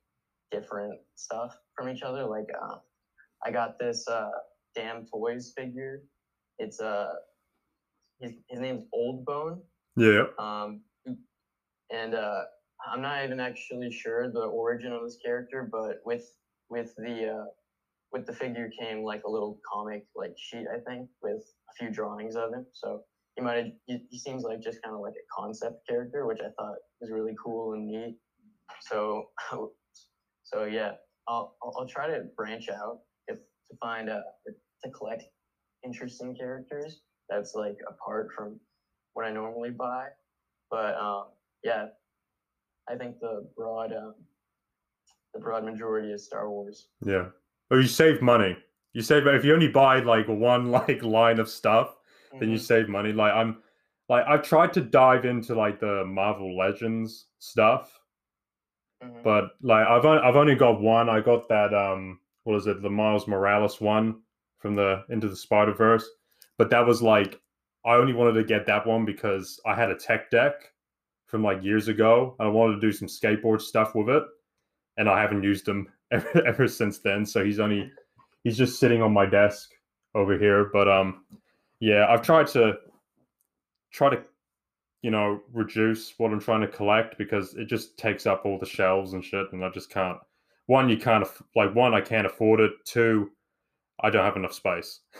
[0.51, 2.25] different stuff from each other.
[2.25, 2.75] Like, uh,
[3.45, 4.29] I got this uh,
[4.75, 5.99] damn toys figure.
[6.57, 7.13] It's uh,
[8.19, 9.59] his his name's Old Bone.
[9.95, 10.23] Yeah.
[10.39, 10.79] Um,
[11.91, 12.41] and uh,
[12.91, 16.23] I'm not even actually sure the origin of this character, but with
[16.69, 17.45] with the uh,
[18.11, 21.89] with the figure came like a little comic like sheet, I think, with a few
[21.91, 22.63] drawings of him.
[22.71, 22.99] So
[23.35, 26.49] he might he, he seems like just kind of like a concept character, which I
[26.57, 28.17] thought was really cool and neat.
[28.81, 29.25] So
[30.43, 30.91] so yeah,
[31.27, 34.21] I'll I'll, try to branch out if to find uh
[34.83, 35.23] to collect
[35.85, 38.59] interesting characters that's like apart from
[39.13, 40.07] what I normally buy.
[40.69, 41.25] But um,
[41.63, 41.87] yeah,
[42.89, 44.15] I think the broad um,
[45.33, 46.87] the broad majority is Star Wars.
[47.05, 47.27] Yeah.
[47.71, 48.57] Or you save money.
[48.93, 51.95] You save if you only buy like one like line of stuff,
[52.39, 52.61] then you Mhm.
[52.61, 53.11] save money.
[53.13, 53.61] Like I'm
[54.09, 57.99] like I've tried to dive into like the Marvel Legends stuff,
[59.03, 59.23] Mhm.
[59.23, 61.09] but like I've on- I've only got one.
[61.09, 64.21] I got that um what is it the Miles Morales one
[64.59, 66.09] from the Into the Spider Verse,
[66.57, 67.39] but that was like
[67.85, 70.71] I only wanted to get that one because I had a tech deck
[71.27, 72.35] from like years ago.
[72.39, 74.23] I wanted to do some skateboard stuff with it,
[74.97, 77.25] and I haven't used them ever, ever since then.
[77.25, 77.91] So he's only
[78.43, 79.71] he's just sitting on my desk
[80.15, 80.65] over here.
[80.71, 81.25] But um,
[81.83, 82.75] yeah, I've tried to
[83.91, 84.21] try to
[85.01, 88.65] you know reduce what I'm trying to collect because it just takes up all the
[88.65, 90.17] shelves and shit, and I just can't.
[90.67, 92.71] One, you can't like one, I can't afford it.
[92.85, 93.31] Two,
[94.01, 95.01] I don't have enough space.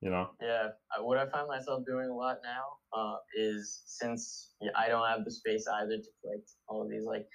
[0.00, 0.28] You know.
[0.38, 5.08] Yeah, uh, what I find myself doing a lot now uh, is since I don't
[5.08, 7.06] have the space either to collect all of these.
[7.06, 7.26] Like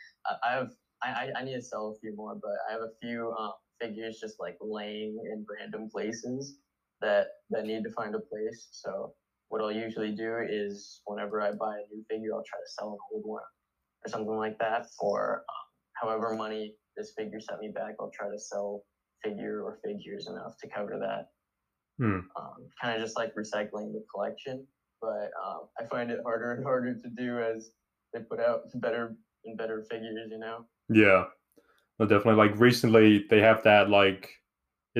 [0.45, 0.69] I, have,
[1.01, 4.19] I, I- need to sell a few more, but I have a few um, figures
[4.21, 6.59] just like laying in random places
[7.01, 8.67] that that need to find a place.
[8.71, 9.13] So
[9.49, 12.91] what I'll usually do is whenever I buy a new figure, I'll try to sell
[12.91, 13.43] an old one
[14.05, 14.87] or something like that.
[14.99, 15.65] Or um,
[16.01, 18.83] however money this figure set me back, I'll try to sell
[19.23, 21.27] figure or figures enough to cover that
[21.97, 22.19] Hmm.
[22.39, 24.65] um, kind of just like recycling the collection.
[25.01, 27.71] But um, I find it harder and harder to do as
[28.13, 30.65] they put out better and better figures, you know?
[30.89, 31.25] Yeah,
[31.99, 32.35] no, definitely.
[32.35, 34.29] Like recently, they have that like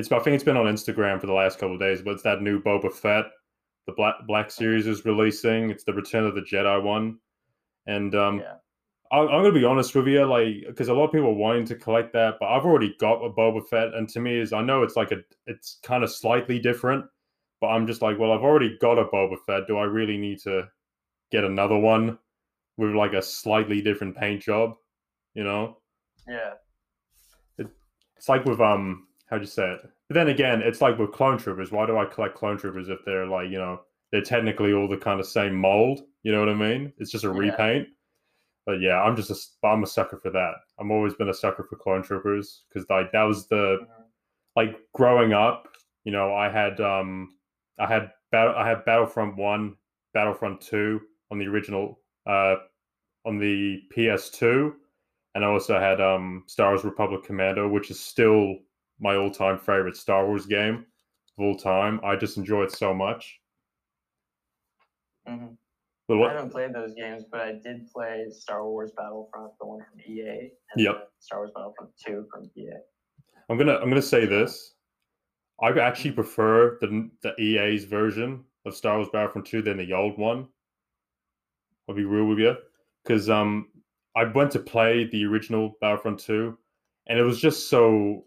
[0.00, 0.10] it's.
[0.12, 2.42] I think it's been on Instagram for the last couple of days, but it's that
[2.42, 3.26] new Boba Fett.
[3.86, 5.70] The Black Black Series is releasing.
[5.70, 7.18] It's the Return of the Jedi one,
[7.86, 8.54] and um, Yeah.
[9.12, 11.66] I, I'm gonna be honest with you, like because a lot of people are wanting
[11.66, 14.62] to collect that, but I've already got a Boba Fett, and to me is I
[14.62, 17.04] know it's like a it's kind of slightly different,
[17.60, 19.66] but I'm just like, well, I've already got a Boba Fett.
[19.66, 20.68] Do I really need to
[21.32, 22.18] get another one
[22.76, 24.76] with like a slightly different paint job?
[25.34, 25.78] You know.
[26.28, 26.52] Yeah.
[27.58, 31.38] it's like with um how'd you say it but then again it's like with clone
[31.38, 33.80] troopers why do i collect clone troopers if they're like you know
[34.12, 37.24] they're technically all the kind of same mold you know what i mean it's just
[37.24, 37.34] a Yeah.
[37.50, 37.88] repaint
[38.66, 41.62] but yeah i'm just a i'm a sucker for that i've always been a sucker
[41.62, 43.86] for clone troopers because like that was the Mhm.
[44.56, 45.68] like growing up
[46.04, 47.36] you know i had um
[47.78, 49.76] i had battle i had battlefront 1
[50.12, 52.56] battlefront 2 on the original uh
[53.24, 54.74] on the ps2
[55.34, 58.56] and i also had um star wars republic commando which is still
[59.00, 60.84] my all-time favorite star wars game
[61.38, 63.40] of all time i just enjoy it so much
[65.28, 65.56] Mhm.
[66.08, 69.80] but I haven't played those games, but I did play Star Wars Battlefront, the one
[69.88, 71.12] from EA, and Yep.
[71.20, 72.72] Star Wars Battlefront 2 from EA.
[73.48, 74.74] i'm gonna i'm gonna say this
[75.60, 80.16] i actually prefer the the ea's version of star wars battlefront 2 than the old
[80.18, 80.48] one
[81.88, 82.56] i'll be real with you
[83.02, 83.68] because um
[84.16, 86.56] i went to play the original battlefront 2
[87.08, 88.24] and it was just so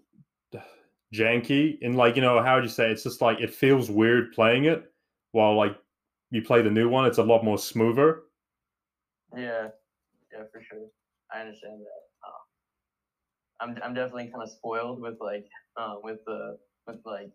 [1.13, 4.33] janky and like you know how would you say it's just like it feels weird
[4.33, 4.91] playing it
[5.31, 5.77] while like
[6.31, 8.23] you play the new one it's a lot more smoother
[9.35, 9.69] Yeah,
[10.31, 10.87] yeah, for sure.
[11.33, 12.03] I understand that.
[12.27, 12.41] Uh,
[13.61, 15.47] I'm I'm definitely kind of spoiled with like
[15.77, 17.29] uh, with the with like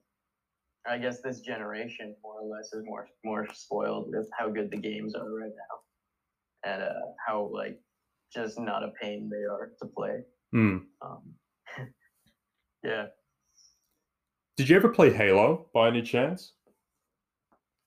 [0.88, 4.76] I guess this generation more or less is more more spoiled with how good the
[4.76, 7.80] games are right now, and uh, how like
[8.32, 10.22] just not a pain they are to play.
[10.52, 10.78] Hmm.
[11.02, 11.22] Um,
[12.84, 13.06] yeah.
[14.58, 16.52] Did you ever play halo by any chance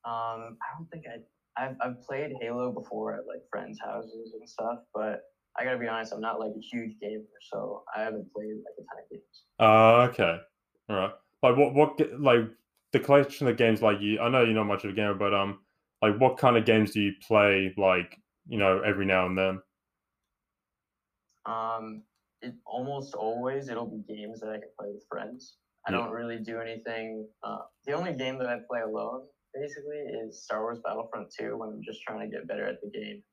[0.04, 1.20] Um, I don't think I
[1.58, 5.22] I've I've played Halo before at like friends' houses and stuff, but
[5.60, 8.76] I gotta be honest, I'm not like a huge gamer, so I haven't played like
[8.80, 9.44] a ton of games.
[9.60, 10.40] Uh, okay.
[10.90, 11.12] All right.
[11.44, 12.50] Like what what like
[12.94, 15.34] the collection of games like you I know you're not much of a gamer, but
[15.34, 15.60] um
[16.02, 19.62] like what kind of games do you play like, you know, every now and then?
[21.46, 22.04] Um,
[22.42, 25.58] it almost always it'll be games that I can play with friends.
[25.88, 27.28] I don't really do anything.
[27.44, 29.22] Uh, the only game that I play alone
[29.54, 32.90] basically is Star Wars Battlefront 2 when I'm just trying to get better at the
[32.90, 33.24] game,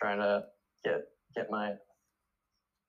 [0.00, 0.44] trying to
[0.84, 1.02] get
[1.34, 1.72] get my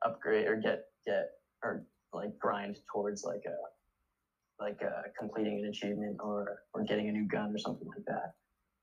[0.05, 1.25] upgrade or get get
[1.63, 7.11] or like grind towards like a like a completing an achievement or or getting a
[7.11, 8.33] new gun or something like that.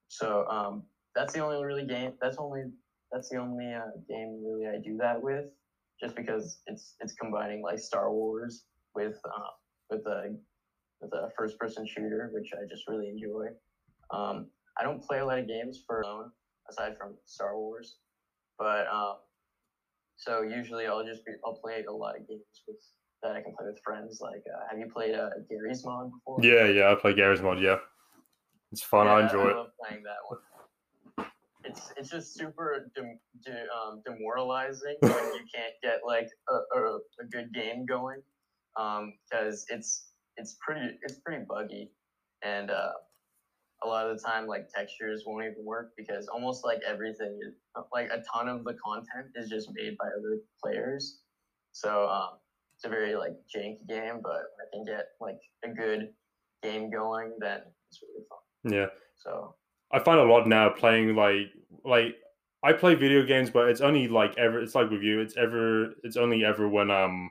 [0.08, 0.82] So um,
[1.14, 2.12] that's the only really game.
[2.20, 2.64] That's only
[3.12, 5.46] that's the only uh, game really I do that with,
[6.00, 9.50] just because it's it's combining like Star Wars with uh,
[9.90, 10.36] with a
[11.00, 13.48] with a first person shooter, which I just really enjoy.
[14.10, 14.46] Um,
[14.78, 16.30] I don't play a lot of games for alone
[16.70, 17.96] aside from Star Wars,
[18.58, 19.16] but um,
[20.16, 22.76] so usually I'll just be I'll play a lot of games with
[23.22, 24.20] that I can play with friends.
[24.20, 26.38] Like, uh, have you played uh, Garry's Mod before?
[26.42, 27.76] Yeah, yeah, I play Garry's Mod, yeah.
[28.72, 29.66] It's fun, I enjoy I it.
[29.80, 30.38] playing that one.
[31.64, 36.98] It's it's just super dem- de- um, demoralizing when you can't get like a, a,
[37.20, 38.22] a good game going,
[38.76, 41.90] because it's it's pretty it's pretty buggy,
[42.42, 42.92] and uh,
[43.82, 47.54] a lot of the time like textures won't even work because almost like everything is
[47.92, 51.20] like a ton of the content is just made by other players.
[51.72, 52.38] So um,
[52.76, 56.10] it's a very like janky game, but I can get like a good
[56.62, 57.60] game going, then
[57.90, 58.72] it's really fun.
[58.72, 58.86] Yeah.
[59.16, 59.54] So
[59.92, 61.52] I find a lot now playing like
[61.84, 62.16] like
[62.62, 64.60] I play video games, but it's only like ever.
[64.60, 65.20] It's like with you.
[65.20, 65.94] It's ever.
[66.02, 67.30] It's only ever when um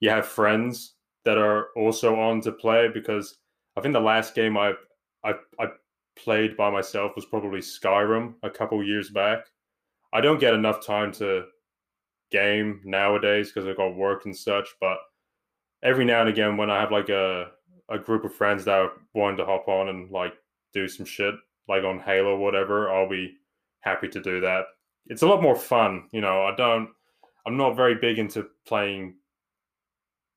[0.00, 3.38] you have friends that are also on to play because
[3.76, 4.72] I think the last game I
[5.24, 5.66] I I
[6.16, 9.46] played by myself was probably Skyrim a couple years back.
[10.12, 11.44] I don't get enough time to
[12.30, 14.98] game nowadays because I've got work and such, but
[15.82, 17.50] every now and again when I have like a
[17.88, 20.34] a group of friends that are wanting to hop on and like
[20.72, 21.34] do some shit
[21.68, 23.34] like on Halo or whatever, I'll be
[23.80, 24.64] happy to do that.
[25.06, 26.44] It's a lot more fun, you know.
[26.44, 26.88] I don't
[27.46, 29.14] I'm not very big into playing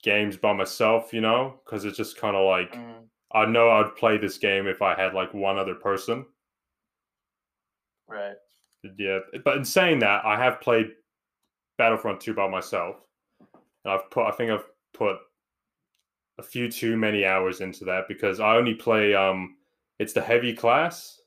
[0.03, 3.95] games by myself, you know, because it's just kind of like mm, I know I'd
[3.95, 6.25] play this game if I had like one other person.
[8.07, 8.35] right.
[8.97, 10.91] Yeah, but in saying that, I have played
[11.77, 12.95] Battlefront 2 by myself.
[13.83, 15.17] And I've put I think I've put
[16.37, 19.57] a few too many hours into that because I only play um
[19.99, 21.19] it's the heavy class.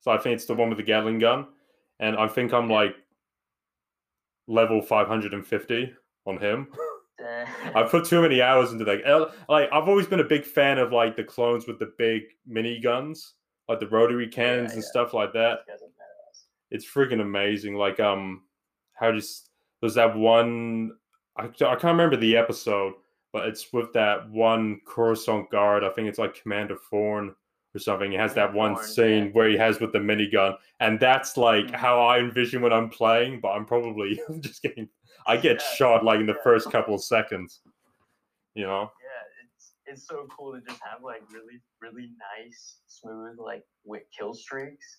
[0.00, 1.46] So I think it's the one with the Gatling gun.
[2.00, 2.94] And I think I'm like
[4.46, 5.92] level 550
[6.26, 6.68] on him.
[7.74, 9.30] I put too many hours into that.
[9.48, 12.80] Like I've always been a big fan of like the clones with the big mini
[12.80, 13.34] guns,
[13.68, 14.88] like the rotary cannons and yeah.
[14.88, 15.60] stuff like that.
[15.66, 16.42] These guys are badass.
[16.70, 17.74] It's freaking amazing.
[17.74, 18.42] Like um,
[18.94, 20.92] how just there's that one.
[21.36, 22.94] I I can't remember the episode,
[23.32, 25.84] but it's with that one Coruscant guard.
[25.84, 27.34] I think it's like Commander Thorn
[27.74, 28.10] or something.
[28.10, 29.30] He has that one Thorn, scene yeah.
[29.32, 31.74] where he has with the minigun, and that's like Mhm.
[31.74, 33.40] how I envision when I'm playing.
[33.40, 34.88] But I'm probably just getting.
[35.26, 36.42] I get Yeah, shot like in the yeah.
[36.42, 37.60] first couple of seconds.
[38.54, 38.90] You know.
[39.00, 44.04] Yeah, it's it's so cool to just have like really really nice smooth like wi-
[44.16, 44.98] kill streaks.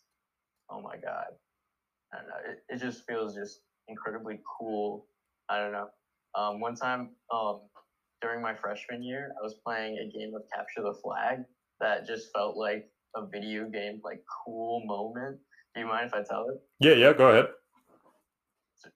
[0.69, 1.25] Oh my god,
[2.13, 2.35] I don't know.
[2.51, 5.07] It, it just feels just incredibly cool.
[5.49, 5.89] I don't know.
[6.33, 7.61] Um, one time, um,
[8.21, 11.39] during my freshman year, I was playing a game of Capture the Flag
[11.81, 15.39] that just felt like a video game like cool moment.
[15.75, 16.61] Do you mind if I tell it?
[16.79, 16.93] Yeah.
[16.93, 17.13] Yeah.
[17.13, 17.47] Go ahead.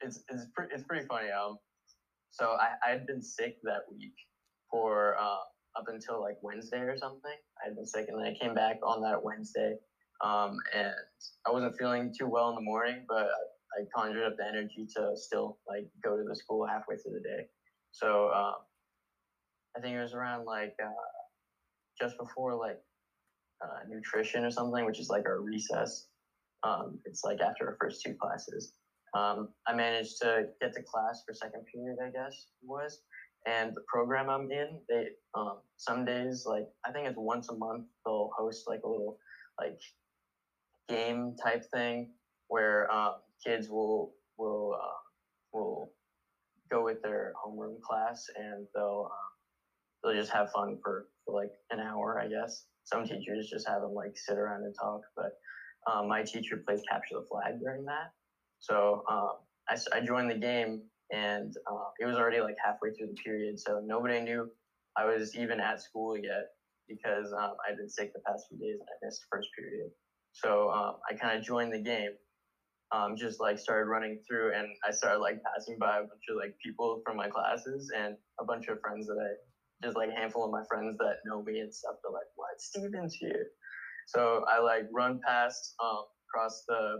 [0.02, 1.30] It's it's it's, pre- it's pretty funny.
[1.32, 1.58] Um,
[2.32, 4.14] so I I had been sick that week
[4.70, 5.44] for uh
[5.78, 7.36] up until like Wednesday or something.
[7.62, 9.76] I had been sick, and then I came back on that Wednesday.
[10.24, 10.94] Um, and
[11.46, 14.88] I wasn't feeling too well in the morning, but I, I conjured up the energy
[14.96, 17.48] to still like go to the school halfway through the day.
[17.92, 18.56] So um,
[19.76, 20.90] I think it was around like uh,
[22.00, 22.80] just before like
[23.62, 26.08] uh, nutrition or something, which is like our recess.
[26.64, 28.72] Um, it's like after our first two classes
[29.16, 33.00] um, I managed to get to class for second period, I guess was.
[33.48, 37.54] And the program I'm in, they um, some days like I think it's once a
[37.54, 39.16] month they'll host like a little
[39.60, 39.76] like
[40.90, 42.06] game type thing
[42.48, 43.14] where um,
[43.46, 44.98] kids will will uh,
[45.54, 45.90] will
[46.72, 49.32] go with their homeroom class and they'll um,
[50.04, 52.64] they'll just have fun for, for like an hour, I guess.
[52.84, 55.32] Some teachers just have them like sit around and talk, but
[55.92, 58.08] um, my teacher plays capture the flag during that.
[58.66, 59.32] So um,
[59.70, 60.80] I, I joined the game
[61.12, 63.60] and uh, it was already like halfway through the period.
[63.60, 64.48] So nobody knew
[64.98, 66.46] I was even at school yet
[66.88, 69.90] because um, I'd been sick the past few days and I missed the first period.
[70.32, 72.12] So um, I kind of joined the game,
[72.92, 76.38] um, just like started running through and I started like passing by a bunch of
[76.38, 79.30] like people from my classes and a bunch of friends that I
[79.84, 81.96] just like a handful of my friends that know me and stuff.
[82.04, 82.50] They're like, what?
[82.60, 83.46] Steven's here.
[84.08, 86.98] So I like run past um, across the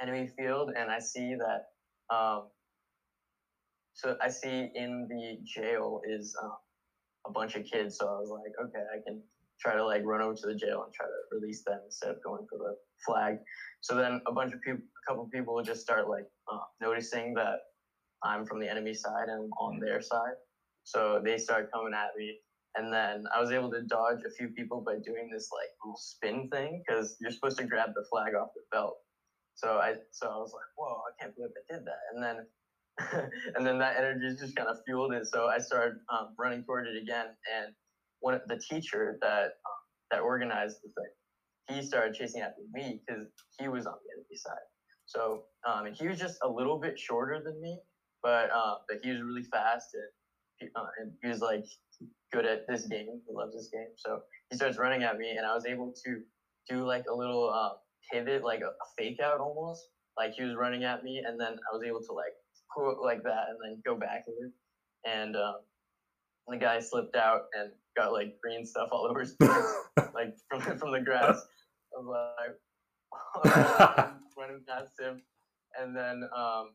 [0.00, 2.42] enemy field and I see that um,
[3.94, 6.50] so I see in the jail is um,
[7.26, 7.96] a bunch of kids.
[7.98, 9.20] So I was like, okay, I can
[9.60, 12.16] try to like run over to the jail and try to release them instead of
[12.24, 13.36] going for the flag.
[13.80, 17.34] So then a bunch of people, a couple of people just start like uh, noticing
[17.34, 17.56] that
[18.22, 20.34] I'm from the enemy side and I'm on their side.
[20.84, 22.34] So they start coming at me.
[22.76, 25.96] And then I was able to dodge a few people by doing this like little
[25.96, 28.94] spin thing because you're supposed to grab the flag off the belt.
[29.56, 32.00] So I so I was like, whoa, I can't believe I did that.
[32.12, 32.46] And then
[33.56, 35.26] and then that energy just kind of fueled it.
[35.26, 37.26] So I started um, running toward it again.
[37.54, 37.72] And
[38.20, 39.80] one of the teacher that um,
[40.10, 43.26] that organized the thing, he started chasing after me because
[43.58, 44.66] he was on the enemy side.
[45.06, 47.78] So um, and he was just a little bit shorter than me,
[48.22, 51.64] but uh, but he was really fast and uh, and he was like
[52.32, 53.20] good at this game.
[53.26, 53.88] He loves this game.
[53.96, 54.20] So
[54.50, 56.20] he starts running at me, and I was able to
[56.68, 57.74] do like a little uh,
[58.12, 59.82] pivot, like a, a fake out almost.
[60.16, 62.32] Like he was running at me, and then I was able to like
[62.70, 64.52] quote like that, and then go backward.
[65.04, 65.56] And um,
[66.48, 69.74] the guy slipped out and got like green stuff all over his pants,
[70.14, 71.40] like from from the grass.
[71.94, 72.46] I was
[73.44, 73.44] like
[74.38, 75.22] running past him,
[75.80, 76.70] and then um,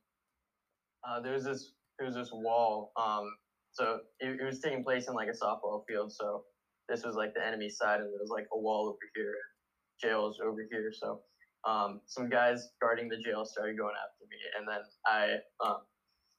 [1.07, 2.91] uh, there was this there was this wall.
[2.95, 3.34] Um,
[3.71, 6.11] so it, it was taking place in like a softball field.
[6.11, 6.43] So
[6.89, 9.36] this was like the enemy side, and there was like a wall over here,
[10.02, 10.91] jails over here.
[10.93, 11.22] So
[11.68, 15.78] um, some guys guarding the jail started going after me, and then I um,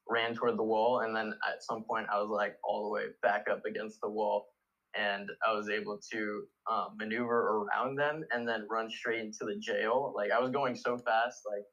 [0.09, 3.03] ran toward the wall, and then at some point I was like all the way
[3.21, 4.47] back up against the wall,
[4.95, 9.55] and I was able to um, maneuver around them and then run straight into the
[9.59, 10.13] jail.
[10.15, 11.63] Like I was going so fast, like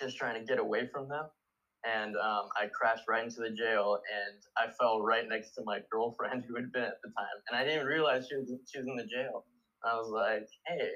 [0.00, 1.24] just trying to get away from them.
[1.84, 5.80] And um, I crashed right into the jail, and I fell right next to my
[5.90, 8.78] girlfriend who had been at the time, and I didn't even realize she was she
[8.78, 9.44] was in the jail.
[9.84, 10.88] I was like, "Hey,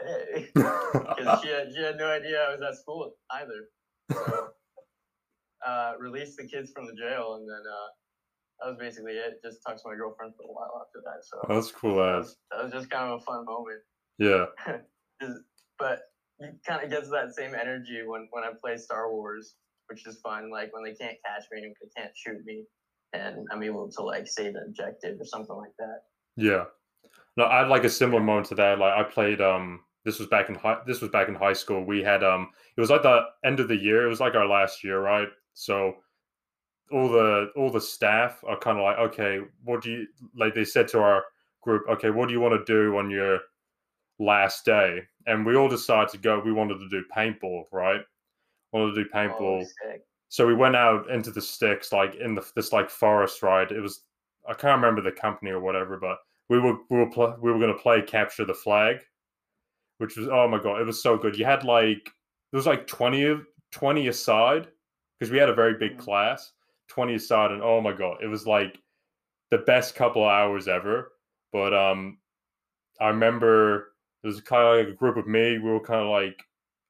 [0.00, 3.68] hey," because she had she had no idea I was at school either.
[4.12, 4.48] So,
[5.66, 7.88] uh, released the kids from the jail, and then uh,
[8.60, 9.40] that was basically it.
[9.44, 11.24] Just talked to my girlfriend for a while after that.
[11.24, 13.80] So That's cool that was, that was just kind of a fun moment.
[14.18, 14.46] Yeah.
[15.20, 15.40] Just-
[15.78, 16.00] but
[16.38, 19.56] you kind of gets that same energy when when I play Star Wars,
[19.88, 20.50] which is fun.
[20.50, 22.64] Like when they can't catch me and they can't shoot me,
[23.12, 26.02] and I'm able to like save an objective or something like that.
[26.36, 26.64] Yeah.
[27.36, 28.78] No, I had like a similar moment to that.
[28.78, 31.84] Like I played um this was back in high this was back in high school.
[31.84, 34.04] We had um it was like the end of the year.
[34.04, 35.28] It was like our last year, right?
[35.54, 35.96] So
[36.90, 40.06] all the all the staff are kind of like, okay, what do you
[40.36, 41.24] like they said to our
[41.62, 43.40] group, okay, what do you want to do on your
[44.18, 45.02] last day?
[45.26, 48.00] And we all decided to go, we wanted to do paintball, right?
[48.72, 49.92] Wanted to do paintball Oh,
[50.32, 53.80] so we went out into the sticks like in the this like forest right it
[53.80, 54.04] was
[54.48, 56.16] i can't remember the company or whatever but
[56.48, 58.96] we were we were pl- we were going to play capture the flag
[59.98, 62.04] which was oh my god it was so good you had like
[62.50, 64.68] there was like 20 of 20 aside
[65.18, 66.00] because we had a very big Mhm.
[66.00, 66.52] class
[66.88, 68.78] 20 aside and oh my god it was like
[69.50, 71.12] the best couple of hours ever
[71.52, 72.18] but um
[73.00, 76.08] i remember there was kind of like a group of me we were kind of
[76.08, 76.42] like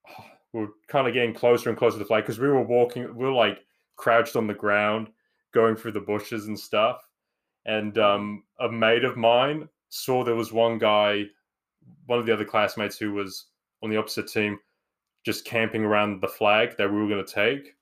[0.53, 3.05] we were kind of getting closer and closer to the flag because we were walking,
[3.15, 3.61] we were like
[3.97, 5.09] crouched on the ground,
[5.55, 7.01] going through the bushes and stuff.
[7.65, 11.25] And um, a mate of mine saw there was one guy,
[12.07, 13.47] one of the other classmates who was
[13.83, 14.59] on the opposite team,
[15.25, 17.75] just camping around the flag that we were going to take.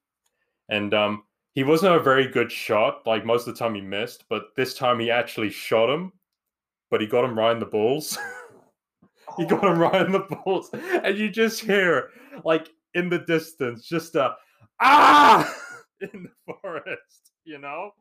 [0.68, 1.24] And um,
[1.54, 3.06] he wasn't a very good shot.
[3.06, 6.12] Like most of the time, he missed, but this time he actually shot him.
[6.90, 8.18] But he got him right in the balls.
[9.36, 12.10] he got him right in the balls, and you just hear
[12.44, 14.34] like in the distance, just a
[14.80, 15.54] ah
[16.00, 17.92] in the forest, you know.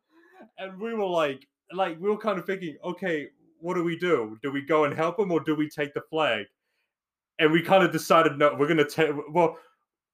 [0.57, 3.27] And we were like, like we were kind of thinking, okay,
[3.59, 4.37] what do we do?
[4.41, 6.45] Do we go and help him, or do we take the flag?
[7.39, 9.11] And we kind of decided, no, we're gonna take.
[9.31, 9.57] Well,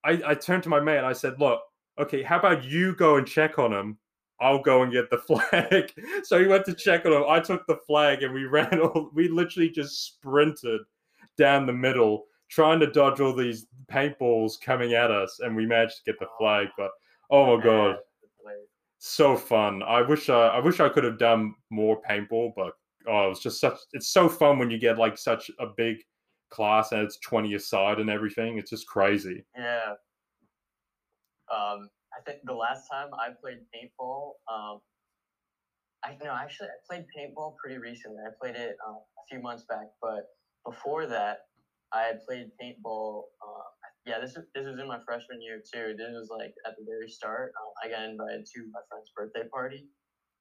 [0.03, 1.61] I I turned to my mate and I said, look,
[1.99, 3.97] okay, how about you go and check on him?
[4.39, 5.17] I'll go and get the
[5.51, 5.93] flag.
[6.23, 7.23] so he went to check on him.
[7.27, 9.09] I took the flag and we ran all.
[9.13, 10.81] We literally just sprinted
[11.37, 15.97] down the middle, trying to dodge all these paintballs coming at us, and we managed
[15.97, 16.67] to get the flag.
[16.77, 16.91] But
[17.29, 17.97] oh my oh, god,
[18.99, 19.83] so fun!
[19.83, 22.73] I wish I, I wish I could have done more paintball, but
[23.07, 23.77] oh, it's just such.
[23.93, 25.97] It's so fun when you get like such a big
[26.51, 28.57] class and it's twenty aside and everything.
[28.57, 29.45] It's just crazy.
[29.57, 29.93] Yeah.
[31.53, 34.79] Um, I think the last time I played paintball, um,
[36.03, 38.19] I know actually I played paintball pretty recently.
[38.25, 40.25] I played it uh, a few months back, but
[40.65, 41.39] before that,
[41.93, 43.23] I had played paintball.
[43.41, 43.63] Uh,
[44.05, 45.95] yeah, this was this was in my freshman year too.
[45.97, 47.51] This was like at the very start.
[47.57, 49.85] Um, I got invited to my friend's birthday party,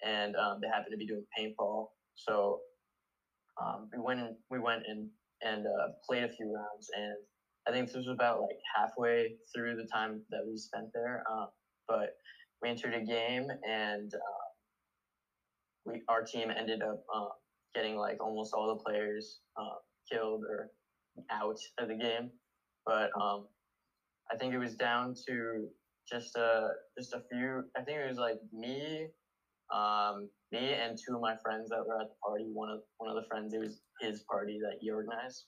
[0.05, 1.89] and um, they happened to be doing paintball.
[2.15, 2.61] So
[3.63, 5.09] um, we went and we went and
[5.43, 7.17] and uh, played a few rounds, and
[7.67, 11.25] I think this was about like halfway through the time that we spent there.
[11.31, 11.49] Um,
[11.89, 12.11] but
[12.63, 14.47] we entered a game, and uh,
[15.87, 17.31] we our team ended up um,
[17.75, 19.79] getting like almost all the players uh,
[20.11, 20.69] killed or
[21.31, 22.31] out of the game.
[22.87, 23.47] But um,
[24.31, 25.69] I think it was down to
[26.11, 26.69] just a
[26.99, 27.65] just a few.
[27.77, 29.07] I think it was like me,
[29.75, 32.51] um, me and two of my friends that were at the party.
[32.53, 35.45] One of one of the friends, it was his party that he organized.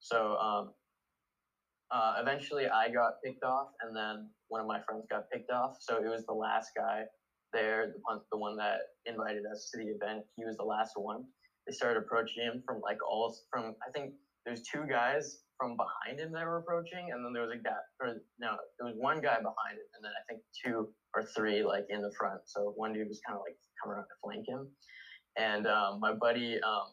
[0.00, 0.70] So um,
[1.90, 5.76] uh, eventually, I got picked off, and then one of my friends got picked off.
[5.80, 7.02] So it was the last guy
[7.52, 10.24] there, the one, the one that invited us to the event.
[10.36, 11.24] He was the last one.
[11.66, 13.74] They started approaching him from like all from.
[13.86, 14.12] I think
[14.46, 17.76] there's two guys from behind him that were approaching, and then there was a guy,
[18.00, 21.62] or no, there was one guy behind him, and then I think two or three
[21.62, 22.40] like in the front.
[22.46, 24.66] So one dude was kind of like coming around to flank him,
[25.36, 26.88] and um, my buddy, um,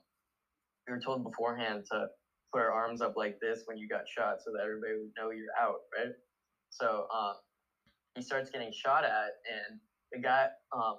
[0.86, 2.06] we were told beforehand to
[2.52, 5.32] put our arms up like this when you got shot, so that everybody would know
[5.32, 6.12] you're out, right?
[6.70, 7.34] So um,
[8.16, 9.80] he starts getting shot at, and
[10.12, 10.96] the guy um,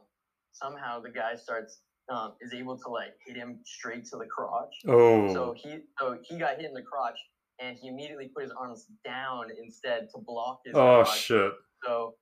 [0.53, 4.73] somehow the guy starts um, is able to like hit him straight to the crotch.
[4.89, 7.19] Oh, So he so he got hit in the crotch,
[7.61, 11.53] and he immediately put his arms down instead to block his oh shit!
[11.85, 12.15] So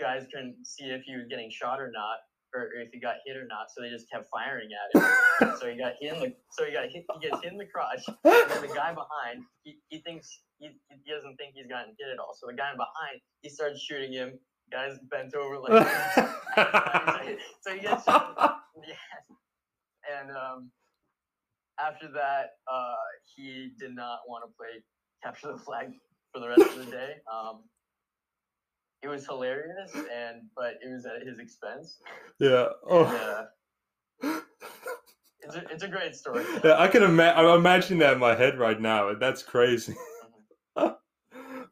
[0.00, 2.18] guys couldn't see if he was getting shot or not,
[2.54, 3.66] or if he got hit or not.
[3.74, 5.56] So they just kept firing at him.
[5.60, 7.04] so he got hit in the so he got hit.
[7.20, 10.70] He gets hit in the crotch, and then the guy behind he, he thinks he,
[10.88, 12.34] he doesn't think he's gotten hit at all.
[12.38, 14.38] So the guy behind he starts shooting him.
[14.70, 15.72] Guys bent over like
[17.62, 18.60] so he gets shot.
[18.86, 18.94] Yeah.
[20.20, 20.70] And um,
[21.84, 22.94] after that, uh,
[23.36, 24.82] he did not want to play
[25.22, 25.92] capture the flag
[26.32, 27.14] for the rest of the day.
[27.32, 27.60] Um,
[29.00, 31.98] it was hilarious, and but it was at his expense.
[32.40, 32.66] Yeah.
[32.88, 33.04] Oh.
[34.22, 34.40] And, uh,
[35.40, 36.44] it's a, it's a great story.
[36.64, 37.38] Yeah, I can imagine.
[37.38, 39.14] I'm imagining that in my head right now.
[39.14, 39.94] That's crazy.
[40.76, 40.96] oh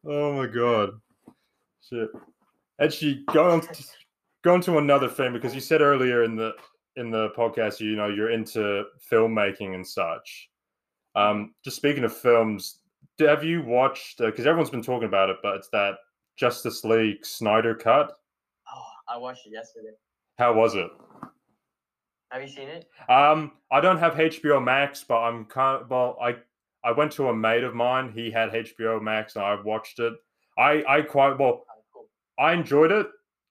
[0.04, 0.90] my god.
[1.88, 2.10] Shit.
[2.80, 3.60] Actually, go on.
[3.62, 3.84] To,
[4.44, 6.52] go on to another thing because you said earlier in the
[6.96, 10.48] in the podcast, you know, you're into filmmaking and such.
[11.14, 12.80] Um, just speaking of films,
[13.20, 14.18] have you watched?
[14.18, 15.96] Because uh, everyone's been talking about it, but it's that
[16.36, 18.12] Justice League Snyder cut.
[18.74, 19.94] Oh, I watched it yesterday.
[20.38, 20.90] How was it?
[22.30, 22.86] Have you seen it?
[23.08, 26.36] Um, I don't have HBO Max, but I'm kind of, well, I
[26.84, 28.12] I went to a mate of mine.
[28.14, 30.12] He had HBO Max, and I watched it.
[30.58, 31.64] I I quite well.
[31.96, 32.06] Oh.
[32.38, 33.06] I enjoyed it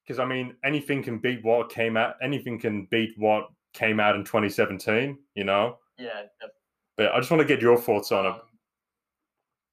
[0.06, 2.16] because I mean anything can beat what came out.
[2.22, 5.18] Anything can beat what came out in 2017.
[5.36, 5.78] You know.
[5.98, 6.08] Yeah.
[6.08, 6.52] Definitely.
[6.98, 8.42] But I just want to get your thoughts on um, it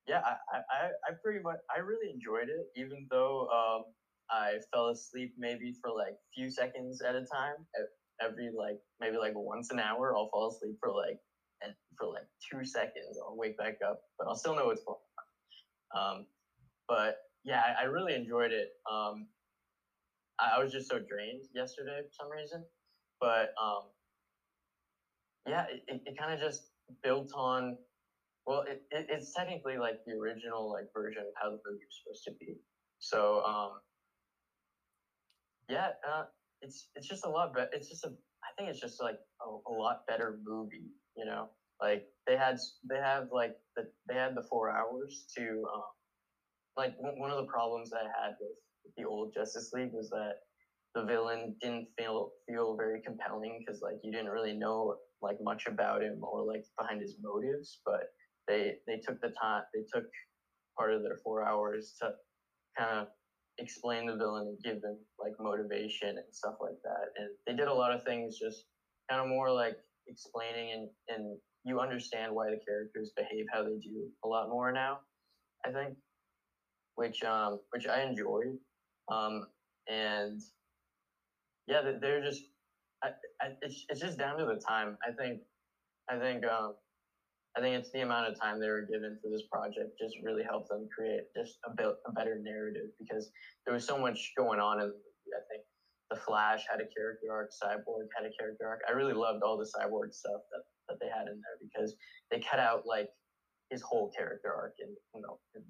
[0.08, 3.84] yeah, I, I, I pretty much I really enjoyed it, even though um,
[4.30, 7.56] I fell asleep maybe for like few seconds at a time.
[8.20, 11.18] Every like maybe like once an hour, I'll fall asleep for like
[11.62, 13.18] and for like two seconds.
[13.24, 14.98] I'll wake back up, but I'll still know what's going
[15.96, 16.16] on.
[16.18, 16.26] Um,
[16.88, 18.70] but yeah, I, I really enjoyed it.
[18.90, 19.26] Um,
[20.42, 22.62] I, I was just so drained yesterday for some reason,
[23.20, 23.82] but um,
[25.46, 26.62] yeah, it, it, it kind of just
[27.02, 27.74] built on
[28.46, 32.02] well, it, it, it's technically like the original like version of how the movie was
[32.02, 32.54] supposed to be.
[33.00, 33.70] So um,
[35.68, 36.22] yeah, uh,
[36.62, 37.68] it's it's just a lot better.
[37.72, 40.90] It's just a I think it's just like a, a lot better movie.
[41.16, 41.46] You know,
[41.80, 42.56] like they had
[42.88, 45.92] they have like the they had the four hours to um,
[46.76, 48.54] like one of the problems I had with
[48.96, 50.34] the old Justice League was that
[50.94, 55.66] the villain didn't feel feel very compelling because like you didn't really know like much
[55.66, 58.08] about him or like behind his motives but
[58.46, 60.04] they they took the time they took
[60.76, 62.10] part of their four hours to
[62.76, 63.06] kind of
[63.58, 67.08] explain the villain and give them like motivation and stuff like that.
[67.16, 68.64] And they did a lot of things just
[69.10, 69.76] kind of more like
[70.08, 74.72] explaining and and you understand why the characters behave how they do a lot more
[74.72, 74.98] now
[75.64, 75.94] i think
[76.96, 78.56] which um which i enjoyed
[79.10, 79.46] um
[79.88, 80.40] and
[81.66, 82.42] yeah they're just
[83.02, 83.08] I,
[83.40, 85.40] I, it's, it's just down to the time i think
[86.08, 86.74] i think um
[87.56, 90.42] I think it's the amount of time they were given for this project just really
[90.42, 93.30] helped them create just a bit a better narrative because
[93.64, 95.32] there was so much going on movie.
[95.36, 95.62] I think
[96.10, 98.80] the Flash had a character arc, Cyborg had a character arc.
[98.88, 101.94] I really loved all the Cyborg stuff that, that they had in there because
[102.30, 103.08] they cut out like
[103.68, 105.62] his whole character arc in you know in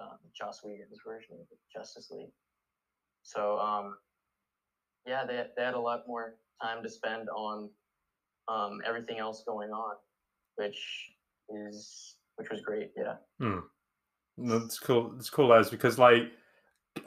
[0.00, 2.30] um, Joss Whedon's version of Justice League.
[3.24, 3.96] So um,
[5.06, 7.68] yeah, they they had a lot more time to spend on
[8.48, 9.96] um, everything else going on,
[10.56, 10.78] which
[11.48, 12.92] is which was great.
[12.96, 13.16] Yeah.
[13.40, 13.58] Hmm.
[14.36, 15.14] That's cool.
[15.16, 16.24] It's cool as because like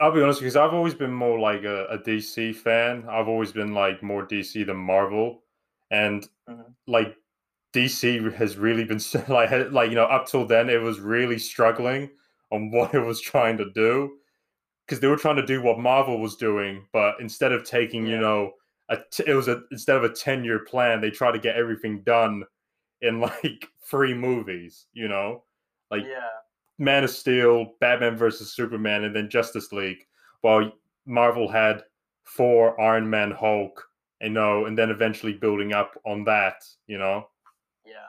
[0.00, 3.04] I'll be honest because I've always been more like a, a, DC fan.
[3.08, 5.42] I've always been like more DC than Marvel,
[5.90, 6.62] and mm-hmm.
[6.86, 7.16] like
[7.74, 12.10] DC has really been like like you know up till then it was really struggling
[12.50, 14.17] on what it was trying to do
[14.88, 18.14] because they were trying to do what Marvel was doing, but instead of taking yeah.
[18.14, 18.52] you know
[18.88, 21.56] a t- it was a instead of a ten year plan, they tried to get
[21.56, 22.44] everything done
[23.02, 25.44] in like three movies, you know?
[25.90, 26.28] Like yeah.
[26.78, 30.06] Man of Steel, Batman versus Superman, and then Justice League.
[30.42, 30.72] While
[31.06, 31.82] Marvel had
[32.24, 33.82] four Iron Man, Hulk,
[34.20, 37.28] you know, and then eventually building up on that, you know?
[37.84, 38.06] Yeah.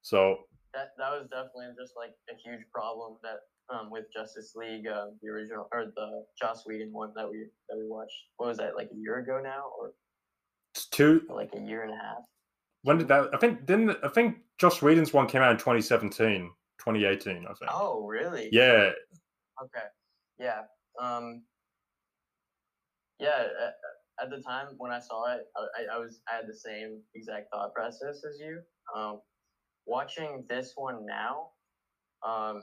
[0.00, 0.38] So
[0.72, 3.40] that that was definitely just like a huge problem that
[3.70, 7.76] um with Justice League, uh, the original or the Joss Whedon one that we that
[7.76, 8.14] we watched.
[8.36, 9.92] What was that like a year ago now, or
[10.74, 12.22] it's two like a year and a half?
[12.82, 13.28] When did that?
[13.32, 17.32] I think didn't I think Joss Whedon's one came out in 2017, 2018.
[17.32, 17.70] I think.
[17.72, 18.48] Oh, really?
[18.52, 18.90] Yeah.
[19.62, 19.86] Okay.
[20.38, 20.62] Yeah.
[21.00, 21.42] Um.
[23.20, 23.46] Yeah.
[23.64, 23.74] At,
[24.22, 27.48] at the time when I saw it, I, I was I had the same exact
[27.52, 28.60] thought process as you.
[28.94, 29.20] Um,
[29.86, 31.48] watching this one now,
[32.26, 32.62] um,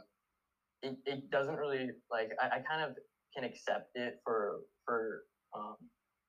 [0.82, 2.96] it, it doesn't really like I, I kind of
[3.36, 5.24] can accept it for for
[5.56, 5.76] um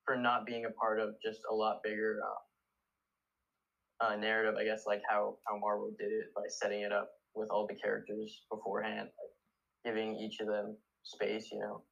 [0.05, 4.85] for not being a part of just a lot bigger uh, uh, narrative, I guess,
[4.87, 9.09] like how how Marvel did it by setting it up with all the characters beforehand,
[9.09, 11.83] like giving each of them space, you know.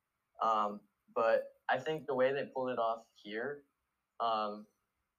[0.43, 0.81] Um,
[1.15, 3.63] but I think the way they pulled it off here,
[4.21, 4.65] um,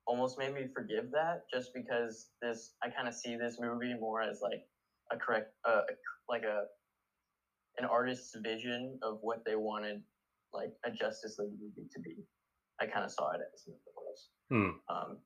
[0.07, 4.21] almost made me forgive that, just because this I kind of see this movie more
[4.21, 4.61] as like
[5.11, 5.81] a correct, uh,
[6.27, 6.63] like a
[7.79, 10.01] an artist's vision of what they wanted,
[10.53, 12.15] like a Justice League movie to be.
[12.81, 13.65] I kind of saw it as.
[14.49, 14.69] Hmm.
[14.89, 15.17] Um,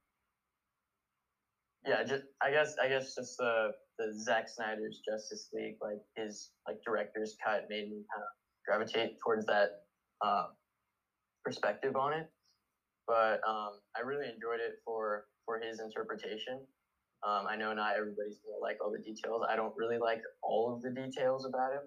[1.88, 6.52] yeah, just I guess I guess just the the Zack Snyder's Justice League, like his
[6.68, 8.32] like director's cut, made me kind of
[8.66, 9.84] gravitate towards that
[10.26, 10.48] uh,
[11.44, 12.28] perspective on it.
[13.08, 16.60] But um, I really enjoyed it for for his interpretation.
[17.26, 19.44] Um, I know not everybody's gonna like all the details.
[19.50, 21.84] I don't really like all of the details about him,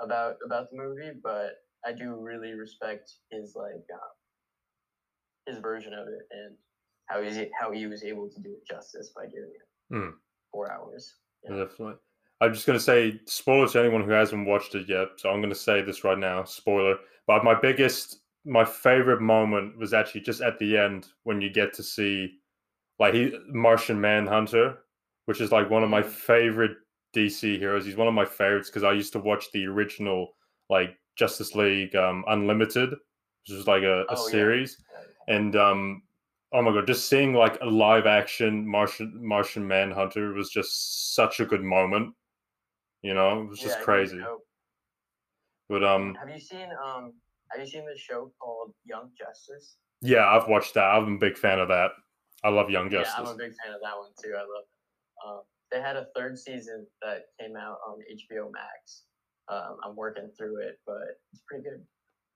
[0.00, 4.08] about about the movie, but I do really respect his like uh,
[5.46, 6.56] his version of it and
[7.06, 10.10] how he how he was able to do it justice by giving it Hmm.
[10.52, 11.14] four hours.
[11.44, 11.56] Yeah.
[11.64, 11.94] Definitely.
[12.40, 15.08] I'm just gonna say spoiler to anyone who hasn't watched it yet.
[15.16, 16.96] So I'm gonna say this right now, spoiler.
[17.26, 21.72] But my biggest, my favorite moment was actually just at the end when you get
[21.74, 22.38] to see,
[22.98, 24.78] like he Martian Manhunter,
[25.24, 26.10] which is like one of my Mhm.
[26.10, 26.76] favorite
[27.14, 27.84] DC heroes.
[27.84, 30.34] He's one of my favorites because I used to watch the original
[30.70, 34.30] like Justice League um, Unlimited, which was like a, a Oh, yeah.
[34.32, 34.82] series,
[35.28, 36.02] and um,
[36.52, 41.40] oh my god, just seeing like a live action Martian Martian Manhunter was just such
[41.40, 42.14] a good moment.
[43.02, 44.20] You know, it was just Yeah, crazy.
[45.68, 47.12] But um, Have you seen um
[47.50, 49.76] Have you seen the show called Young Justice?
[50.00, 50.84] yeah, I've watched that.
[50.84, 51.90] I'm a big fan of that.
[52.44, 53.14] I love Young Yeah, Justice.
[53.18, 54.32] I'm a big fan of that one too.
[54.34, 54.68] I love it.
[55.26, 59.04] Um, they had a third season that came out on HBO Max.
[59.48, 61.00] Um, I'm working through it, but
[61.32, 61.84] it's pretty good.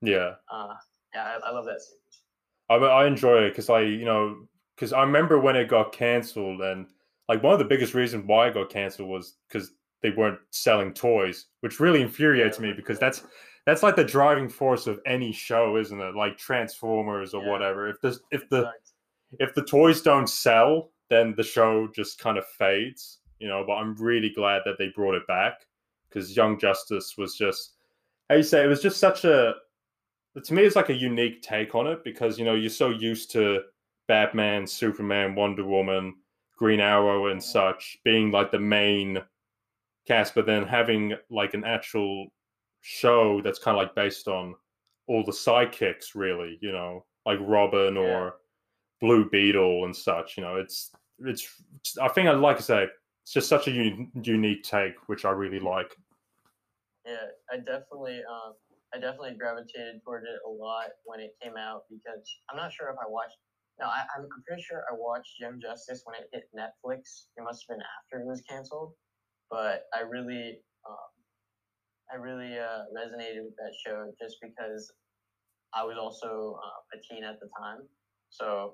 [0.01, 0.73] yeah, Uh,
[1.13, 2.23] yeah, I, I love that series.
[2.69, 6.61] I I enjoy it because I you know because I remember when it got cancelled
[6.61, 6.87] and
[7.29, 9.71] like one of the biggest reasons why it got cancelled was because
[10.01, 13.23] they weren't selling toys, which really infuriates me because that's
[13.65, 16.15] that's like the driving force of any show, isn't it?
[16.15, 17.51] Like Transformers or Yeah.
[17.51, 17.87] whatever.
[17.89, 18.71] If the if the
[19.39, 23.63] if the toys don't sell, then the show just kind of fades, you know.
[23.67, 25.65] But I'm really glad that they brought it back
[26.09, 27.73] because Young Justice was just,
[28.29, 29.55] how you say, it was just such a,
[30.41, 33.29] to me, it's like a unique take on it because you know you're so used
[33.31, 33.61] to
[34.07, 36.15] Batman, Superman, Wonder Woman,
[36.57, 39.21] Green Arrow, and such being like the main
[40.07, 42.27] cast, but then having like an actual
[42.81, 44.55] show that's kind of like based on
[45.07, 48.01] all the sidekicks, really, you know, like Robin Yeah.
[48.01, 48.35] or
[49.01, 50.37] Blue Beetle and such.
[50.37, 51.47] You know, it's it's.
[52.01, 52.87] I think I'd like to say
[53.23, 55.95] it's just such a un- unique take, which I really like.
[57.05, 58.53] Yeah, I definitely, um,
[58.93, 62.89] I definitely gravitated toward it a lot when it came out because I'm not sure
[62.89, 63.37] if I watched.
[63.79, 67.31] No, I, I'm I'm pretty sure I watched Young Justice when it hit Netflix.
[67.37, 68.93] It must have been after it was canceled,
[69.49, 71.11] but I really, um,
[72.11, 74.91] I really uh, resonated with that show just because
[75.73, 77.87] I was also uh, a teen at the time.
[78.29, 78.73] So,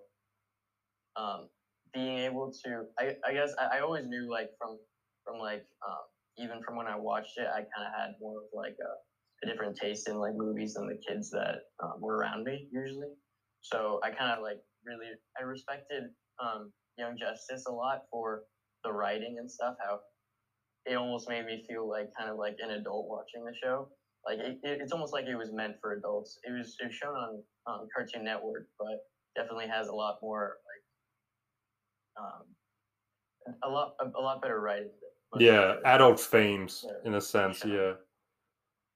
[1.15, 1.47] um,
[1.93, 4.77] being able to, I, I guess I, I always knew like from
[5.25, 6.03] from like um,
[6.37, 9.51] even from when I watched it, I kind of had more of like a, a
[9.51, 13.09] different taste in like movies than the kids that um, were around me usually.
[13.61, 16.03] So I kind of like really I respected
[16.41, 18.41] um, Young Justice a lot for
[18.83, 19.75] the writing and stuff.
[19.81, 19.99] How
[20.85, 23.89] it almost made me feel like kind of like an adult watching the show.
[24.25, 26.39] Like it, it, it's almost like it was meant for adults.
[26.43, 28.97] It was it was shown on um, Cartoon Network, but
[29.35, 30.55] definitely has a lot more
[32.19, 34.89] um, a lot a, a lot better writing.
[35.37, 37.57] Yeah, adult themes Yeah, in a sense.
[37.59, 37.89] sure.
[37.89, 37.93] Yeah.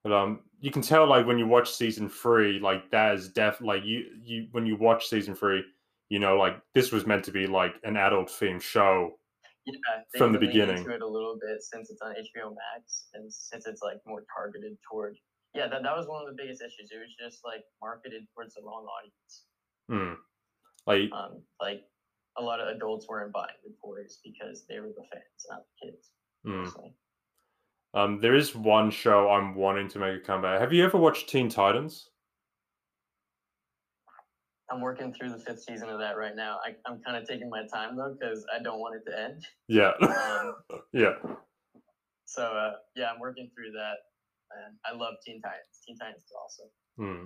[0.03, 3.61] But um, you can tell like when you watch season three, like that is def
[3.61, 5.63] like you you when you watch season three,
[6.09, 9.11] you know like this was meant to be like an adult themed show.
[9.65, 10.79] Yeah, from the beginning.
[10.79, 14.25] into it a little bit since it's on HBO Max and since it's like more
[14.35, 15.15] targeted toward.
[15.55, 16.89] Yeah, that, that was one of the biggest issues.
[16.91, 19.45] It was just like marketed towards the wrong audience.
[19.87, 20.13] Hmm.
[20.85, 21.83] Like Um, like
[22.37, 25.87] a lot of adults weren't buying the toys because they were the fans, not the
[25.87, 26.09] kids.
[26.45, 26.93] personally.
[27.93, 30.59] um, there is one show I'm wanting to make a comeback.
[30.59, 32.09] Have you ever watched Teen Titans?
[34.71, 36.57] I'm working through the fifth season of that right now.
[36.65, 39.45] I, I'm kind of taking my time though because I don't want it to end.
[39.67, 39.91] Yeah.
[40.01, 40.55] Um,
[40.93, 41.13] yeah.
[42.25, 43.95] so uh, yeah, I'm working through that,
[44.65, 45.79] and I love Teen Titans.
[45.85, 46.69] Teen Titans is awesome.
[46.97, 47.25] Hmm.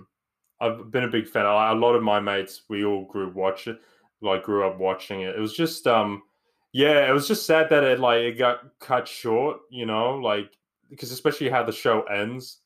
[0.60, 1.46] I've been a big fan.
[1.46, 3.78] A a lot of my mates, we all grew up watching,
[4.20, 5.36] like grew up watching it.
[5.36, 6.22] It was just, um,
[6.72, 9.58] yeah, it was just sad that it like it got cut short.
[9.70, 10.52] You know, like
[10.90, 12.60] because especially how the show ends,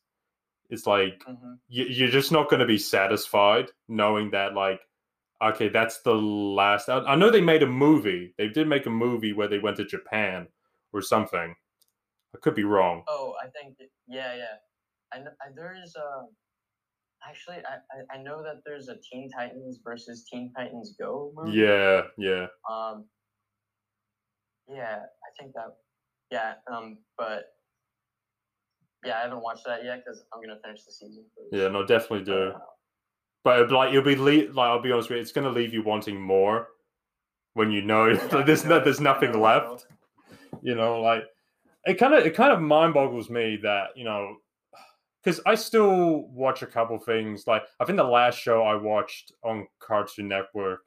[0.69, 4.81] it's like hmm you, you're just not going to be satisfied knowing that like,
[5.41, 6.89] okay, that's the last.
[6.89, 8.33] I, I know they made a movie.
[8.37, 10.47] They did make a movie where they went to Japan
[10.91, 11.55] or something.
[12.35, 13.03] I could be wrong.
[13.07, 13.77] Oh, I think
[14.07, 14.55] yeah, yeah.
[15.13, 16.23] I, I there is uh,
[17.27, 21.57] actually, I, I know that there's a Teen Titans versus Teen Titans Go movie.
[21.57, 22.47] Yeah, yeah.
[22.71, 23.05] Um.
[24.67, 25.75] Yeah, I think that.
[26.31, 26.53] Yeah.
[26.71, 26.97] Um.
[27.17, 27.45] But.
[29.05, 31.25] Yeah, I haven't watched that yet because I'm gonna finish the season.
[31.35, 31.49] First.
[31.61, 32.51] Yeah, no, definitely do.
[32.55, 32.59] uh,
[33.43, 35.83] But like you'll be le- like I'll be honest with you, it's gonna leave you
[35.83, 36.69] wanting more
[37.53, 39.87] when you know yeah, like, there's no there's nothing left.
[40.61, 41.23] You know, like
[41.83, 44.37] it kind of it kind of mind boggles me that you know
[45.23, 47.47] because I still watch a couple things.
[47.47, 50.81] Like I think the last show I watched on Cartoon Network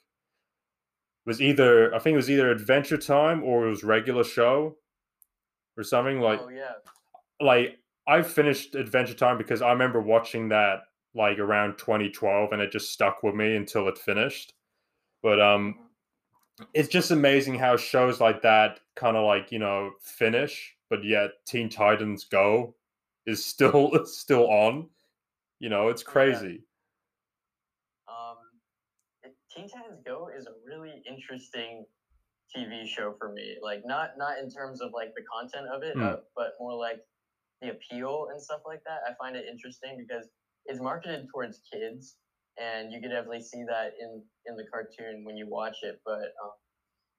[1.24, 4.76] was either I think it was either Adventure Time or it was regular show
[5.76, 6.74] or something like oh yeah.
[7.40, 10.80] like I finished Adventure Time because I remember watching that
[11.14, 14.52] like around 2012 and it just stuck with me until it finished.
[15.22, 15.76] But um
[16.74, 21.30] it's just amazing how shows like that kind of like, you know, finish, but yet
[21.46, 22.74] Teen Titans Go
[23.26, 24.88] is still still on.
[25.58, 26.10] You know, it's Yeah.
[26.12, 26.64] crazy.
[28.08, 28.36] Um,
[29.50, 31.86] Teen Titans Go is a really interesting
[32.54, 33.56] TV show for me.
[33.62, 36.02] Like not not in terms of like the content of it, Mm.
[36.02, 37.00] uh, but more like
[37.62, 39.00] the appeal and stuff like that.
[39.08, 40.28] I find it interesting because
[40.66, 42.16] it's marketed towards kids,
[42.58, 46.00] and you can definitely see that in in the cartoon when you watch it.
[46.04, 46.52] But um,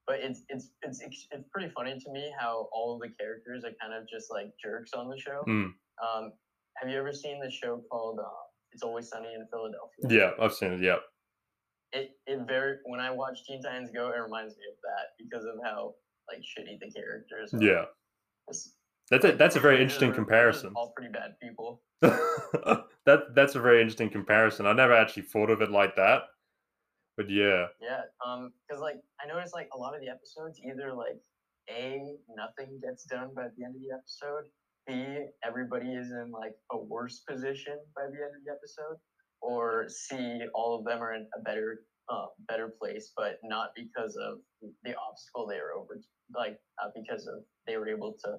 [0.06, 3.74] but it's it's it's it's pretty funny to me how all of the characters are
[3.82, 5.44] kind of just like jerks on the show.
[5.48, 5.74] Mm.
[6.02, 6.32] Um,
[6.78, 10.06] have you ever seen the show called uh, "It's Always Sunny in Philadelphia"?
[10.38, 10.82] Yeah, I've seen it.
[10.82, 10.98] Yeah.
[11.94, 15.46] it it very when I watch Teen Titans Go, it reminds me of that because
[15.46, 15.96] of how
[16.30, 17.54] like shitty the characters.
[17.54, 17.62] Are.
[17.64, 17.86] Yeah.
[18.50, 18.74] It's-
[19.10, 20.74] That's a, that's a very interesting comparison.
[20.76, 21.82] All pretty bad people.
[22.02, 24.68] that that's a very interesting comparison.
[24.68, 26.24] I never actually thought of it like that.
[27.16, 27.68] But yeah.
[27.82, 28.02] Yeah.
[28.26, 28.52] Um.
[28.68, 31.18] Because like I noticed like a lot of the episodes either like
[31.70, 34.46] a nothing gets done by the end of the episode.
[34.88, 38.98] B everybody is in like a worse position by the end of the episode.
[39.42, 44.16] Or C all of them are in a better uh, better place, but not because
[44.16, 44.40] of
[44.84, 46.00] the obstacle they were over.
[46.36, 48.38] Like not because of they were able to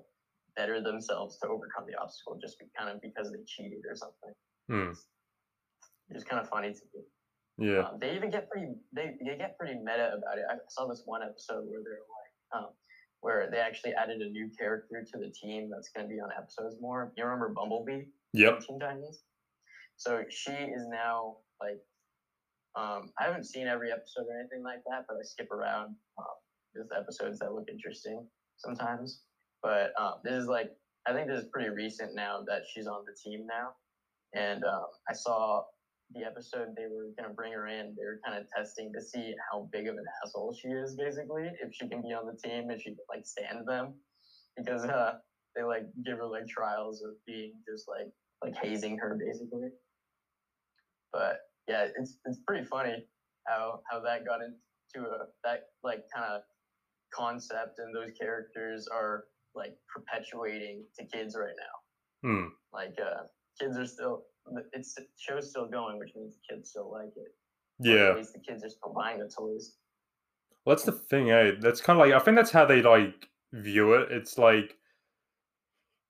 [0.57, 4.35] better themselves to overcome the obstacle, just be, kind of because they cheated or something.
[4.69, 4.93] Hmm.
[6.11, 7.03] It's kind of funny to me.
[7.59, 7.91] Yeah.
[7.91, 10.45] Um, they even get pretty they, they get pretty meta about it.
[10.51, 12.71] I saw this one episode where they're like um,
[13.21, 16.31] where they actually added a new character to the team that's going to be on
[16.37, 17.13] episodes more.
[17.17, 18.05] You remember Bumblebee?
[18.33, 18.61] Yep.
[18.61, 19.23] Teen Titans?
[19.97, 21.81] So she is now like
[22.77, 26.37] um, I haven't seen every episode or anything like that, but I skip around um,
[26.75, 28.25] with episodes that look interesting
[28.57, 29.23] sometimes.
[29.63, 30.71] But um, this is like
[31.07, 33.71] I think this is pretty recent now that she's on the team now,
[34.35, 35.63] and um, I saw
[36.15, 37.95] the episode they were gonna bring her in.
[37.97, 41.51] They were kind of testing to see how big of an asshole she is, basically,
[41.63, 43.95] if she can be on the team, if she can like stand them,
[44.57, 45.15] because uh,
[45.55, 48.09] they like give her like trials of being just like
[48.43, 49.69] like hazing her, basically.
[51.13, 53.05] But yeah, it's it's pretty funny
[53.47, 56.43] how how that got into a that like kind of
[57.15, 62.29] concept and those characters are like perpetuating to kids right now.
[62.29, 62.47] Hmm.
[62.73, 63.25] Like uh,
[63.61, 64.25] kids are still
[64.73, 67.35] it's the show's still going, which means the kids still like it.
[67.81, 68.11] Yeah.
[68.11, 69.75] At least the kids are still buying the toys.
[70.65, 71.53] Well, that's the thing, eh?
[71.61, 74.11] That's kind of like I think that's how they like view it.
[74.11, 74.77] It's like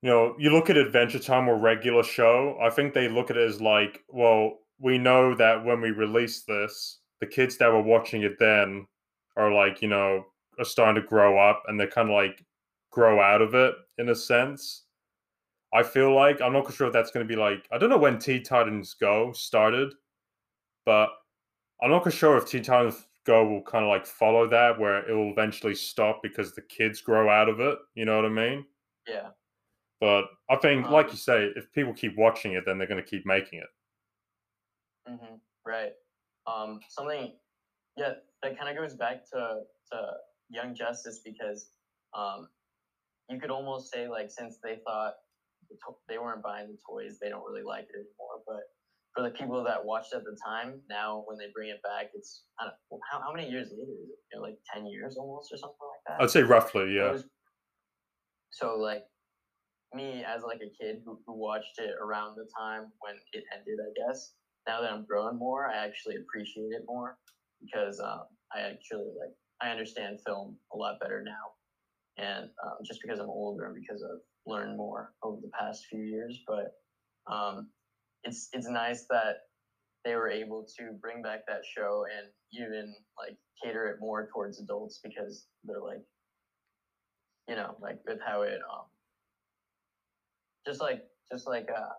[0.03, 2.57] you know, you look at Adventure Time or regular show.
[2.62, 6.43] I think they look at it as like, well, we know that when we release
[6.43, 8.86] this, the kids that were watching it then
[9.36, 10.24] are like, you know,
[10.59, 12.45] are starting to grow up and they're kind of like
[12.93, 14.84] grow out of it in a sense.
[15.73, 17.99] I feel like I'm not sure if that's going to be like I don't know
[17.99, 19.95] when Teen Titans Go started,
[20.87, 21.11] but
[21.83, 25.14] I'm not sure if Teen Titans Go will kind of like follow that, where it
[25.14, 27.79] will eventually stop because the kids grow out of it.
[27.95, 28.66] You know what I mean?
[29.07, 29.31] Yeah.
[30.01, 33.03] But I think, like Um, you say, if people keep watching it, then they're going
[33.03, 33.69] to keep making it.
[35.07, 35.93] hmm Right.
[36.47, 37.33] Um, something,
[37.97, 39.62] yeah, that kind of goes back to
[39.93, 40.12] to
[40.49, 41.71] Young Justice because
[42.14, 42.49] um,
[43.29, 45.14] you could almost say like since they thought
[45.77, 48.43] to- they weren't buying the toys, they don't really like it anymore.
[48.47, 48.62] But
[49.14, 52.45] for the people that watched at the time, now when they bring it back, it's
[52.61, 54.19] I don't well, how how many years later is it?
[54.33, 56.23] You know, like ten years almost or something like that.
[56.23, 57.12] I'd say roughly, yeah.
[57.12, 57.27] was-
[58.51, 59.05] so like
[59.95, 63.79] me as like a kid who, who watched it around the time when it ended,
[63.81, 64.33] I guess.
[64.66, 67.16] Now that I'm growing more, I actually appreciate it more
[67.61, 73.01] because um, I actually like I understand film a lot better now, and um, just
[73.03, 76.41] because I'm older and because I've learned more over the past few years.
[76.47, 77.69] But um,
[78.25, 79.35] it's it's nice that
[80.05, 84.61] they were able to bring back that show and even like cater it more towards
[84.61, 86.03] adults because they're like
[87.49, 88.85] you know, like with how it um
[90.67, 91.93] just like just like uh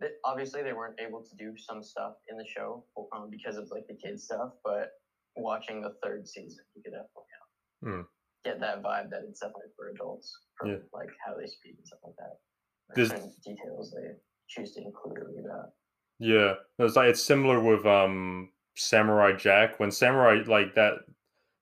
[0.00, 2.84] th- obviously they weren't able to do some stuff in the show
[3.14, 4.88] um, because of like the kids stuff, but
[5.36, 7.24] watching the third season, you could definitely
[7.82, 8.02] Hmm.
[8.44, 10.76] Get that vibe that it's definitely for adults, from Yeah.
[10.92, 13.08] like how they speak and stuff like that.
[13.08, 14.12] Certain details they
[14.48, 15.72] choose to include or leave out.
[16.18, 20.94] Yeah, it's like it's similar with um Samurai Jack when Samurai like that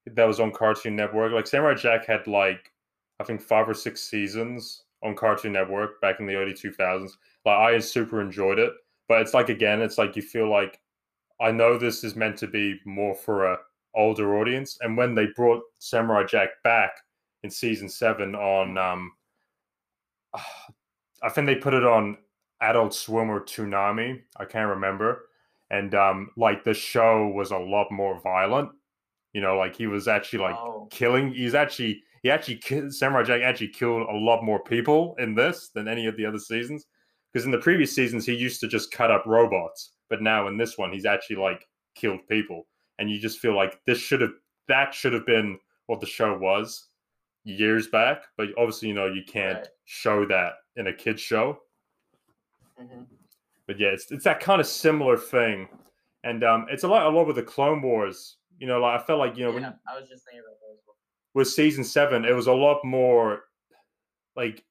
[0.06, 1.32] that was on Cartoon Network.
[1.32, 2.72] Like Samurai Jack had like
[3.20, 7.18] I think five or six seasons on Cartoon Network back in the early two thousands.
[7.44, 8.72] Like I super enjoyed it,
[9.08, 10.80] but it's like again, it's like you feel like
[11.40, 13.58] I know this is meant to be more for a
[13.98, 16.92] older audience, and when they brought Samurai Jack back
[17.42, 19.12] in season seven on um,
[21.22, 22.16] I think they put it on
[22.60, 24.20] Adult Swim or Toonami.
[24.36, 25.26] I can't remember.
[25.70, 28.70] And um, like the show was a lot more violent.
[29.32, 31.32] You know, like he was actually like oh, killing.
[31.32, 35.88] He's actually he actually Samurai Jack actually killed a lot more people in this than
[35.88, 36.86] any of the other seasons.
[37.32, 40.56] Because in the previous seasons he used to just cut up robots, but now in
[40.56, 42.66] this one he's actually like killed people,
[42.98, 44.32] and you just feel like this should have
[44.68, 46.88] that should have been what the show was
[47.44, 48.24] years back.
[48.36, 49.68] But obviously, you know, you can't Right.
[49.84, 51.60] show that in a kids show
[52.80, 53.06] mhm.
[53.66, 55.68] but yeah, it's it's that kind of similar thing,
[56.24, 58.36] and um, it's a lot a lot with the Clone Wars.
[58.58, 60.56] You know, like I felt like you know yeah, when I was just thinking about
[60.60, 60.96] well.
[61.34, 63.44] with season seven, it was a lot more
[64.36, 64.64] like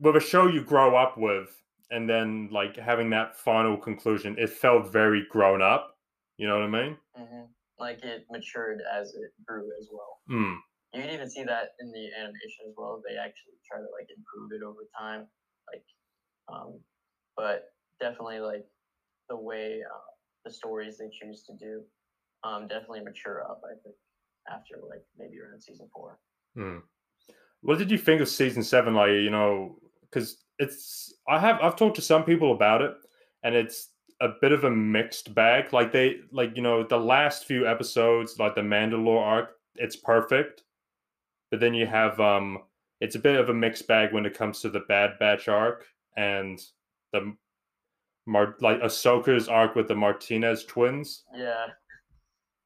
[0.00, 4.50] with a show you grow up with, and then like having that final conclusion, it
[4.50, 5.91] felt very grown up.
[6.36, 6.96] You know what I mean?
[7.16, 7.44] hmm
[7.78, 10.20] Like it matured as it grew as well.
[10.28, 10.54] Hmm.
[10.94, 13.02] You can even see that in the animation as well.
[13.06, 15.26] They actually try to like improve it over time,
[15.72, 15.84] like,
[16.52, 16.80] um,
[17.36, 18.66] but definitely like
[19.28, 20.10] the way uh,
[20.44, 21.82] the stories they choose to do,
[22.44, 23.62] um, definitely mature up.
[23.64, 23.94] I think
[24.52, 26.18] after like maybe around season four.
[26.54, 26.78] Hmm.
[27.62, 28.94] What did you think of season seven?
[28.94, 32.92] Like, you know, because it's I have I've talked to some people about it,
[33.44, 33.91] and it's
[34.22, 35.72] a bit of a mixed bag.
[35.72, 40.62] Like they like you know the last few episodes, like the Mandalore arc, it's perfect,
[41.50, 42.60] but then you have um,
[43.00, 45.84] it's a bit of a mixed bag when it comes to the Bad Batch arc
[46.16, 46.62] and
[47.12, 47.34] the
[48.26, 51.24] Mar like Ahsoka's arc with the Martez twins.
[51.34, 51.66] Yeah,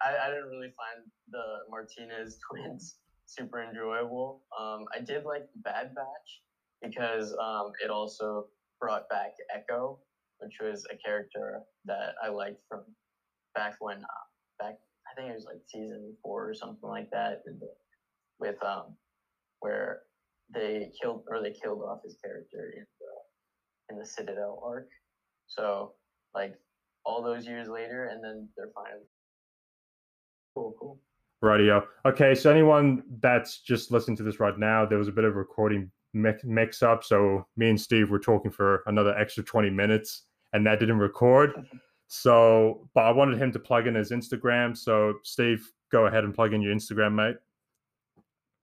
[0.02, 1.42] I, I didn't really find the
[1.72, 4.42] Martez twins super enjoyable.
[4.58, 6.42] Um, I did like Bad Batch
[6.82, 8.46] because um, it also
[8.80, 10.00] brought back Echo,
[10.38, 12.82] which was a character that I liked from
[13.54, 14.26] back when uh,
[14.58, 14.76] back
[15.10, 17.42] I think it was like season four or something like that,
[18.38, 18.96] with um
[19.60, 20.02] where
[20.52, 24.88] they killed or they killed off his character in the in the Citadel arc.
[25.46, 25.94] So
[26.34, 26.54] like
[27.04, 29.06] all those years later, and then they're finally
[30.54, 31.00] cool, cool.
[31.42, 31.86] Radio.
[32.06, 35.36] Okay, so anyone that's just listening to this right now, there was a bit of
[35.36, 37.04] recording mix, up.
[37.04, 41.52] So me and Steve were talking for another extra 20 minutes and that didn't record.
[42.08, 44.76] So, but I wanted him to plug in his Instagram.
[44.76, 47.36] So, Steve, go ahead and plug in your Instagram, mate.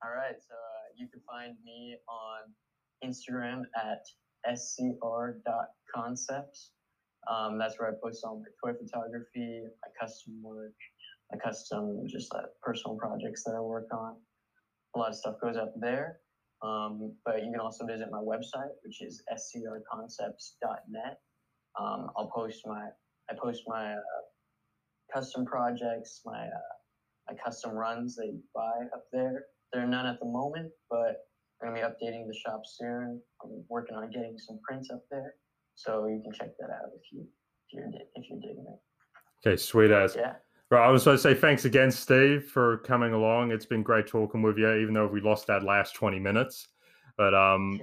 [0.03, 2.51] All right, so uh, you can find me on
[3.03, 4.05] Instagram at
[4.55, 6.71] scr.concepts.
[7.29, 10.75] Um, that's where I post all my toy photography, my custom work,
[11.31, 14.17] my custom just uh, personal projects that I work on.
[14.95, 16.19] A lot of stuff goes up there.
[16.63, 21.19] Um, but you can also visit my website, which is scrconcepts.net.
[21.79, 22.87] Um, I'll post my
[23.29, 24.23] I post my uh,
[25.13, 26.73] custom projects, my uh,
[27.29, 29.45] my custom runs that you buy up there.
[29.73, 31.25] There are none at the moment, but
[31.61, 33.21] I'm gonna be updating the shop soon.
[33.43, 35.35] I'm working on getting some prints up there,
[35.75, 37.21] so you can check that out if you
[37.67, 39.47] if you're if you're digging it.
[39.49, 40.15] Okay, sweet as.
[40.15, 40.33] Yeah,
[40.71, 43.51] Right, I was going to say thanks again, Steve, for coming along.
[43.51, 46.67] It's been great talking with you, even though we lost that last 20 minutes.
[47.17, 47.79] But um,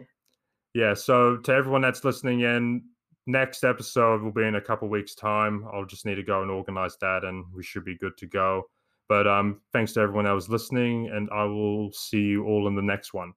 [0.74, 2.82] yeah, so to everyone that's listening in,
[3.26, 5.64] next episode will be in a couple weeks' time.
[5.72, 8.64] I'll just need to go and organize that, and we should be good to go.
[9.08, 12.74] But um, thanks to everyone that was listening, and I will see you all in
[12.74, 13.32] the next one.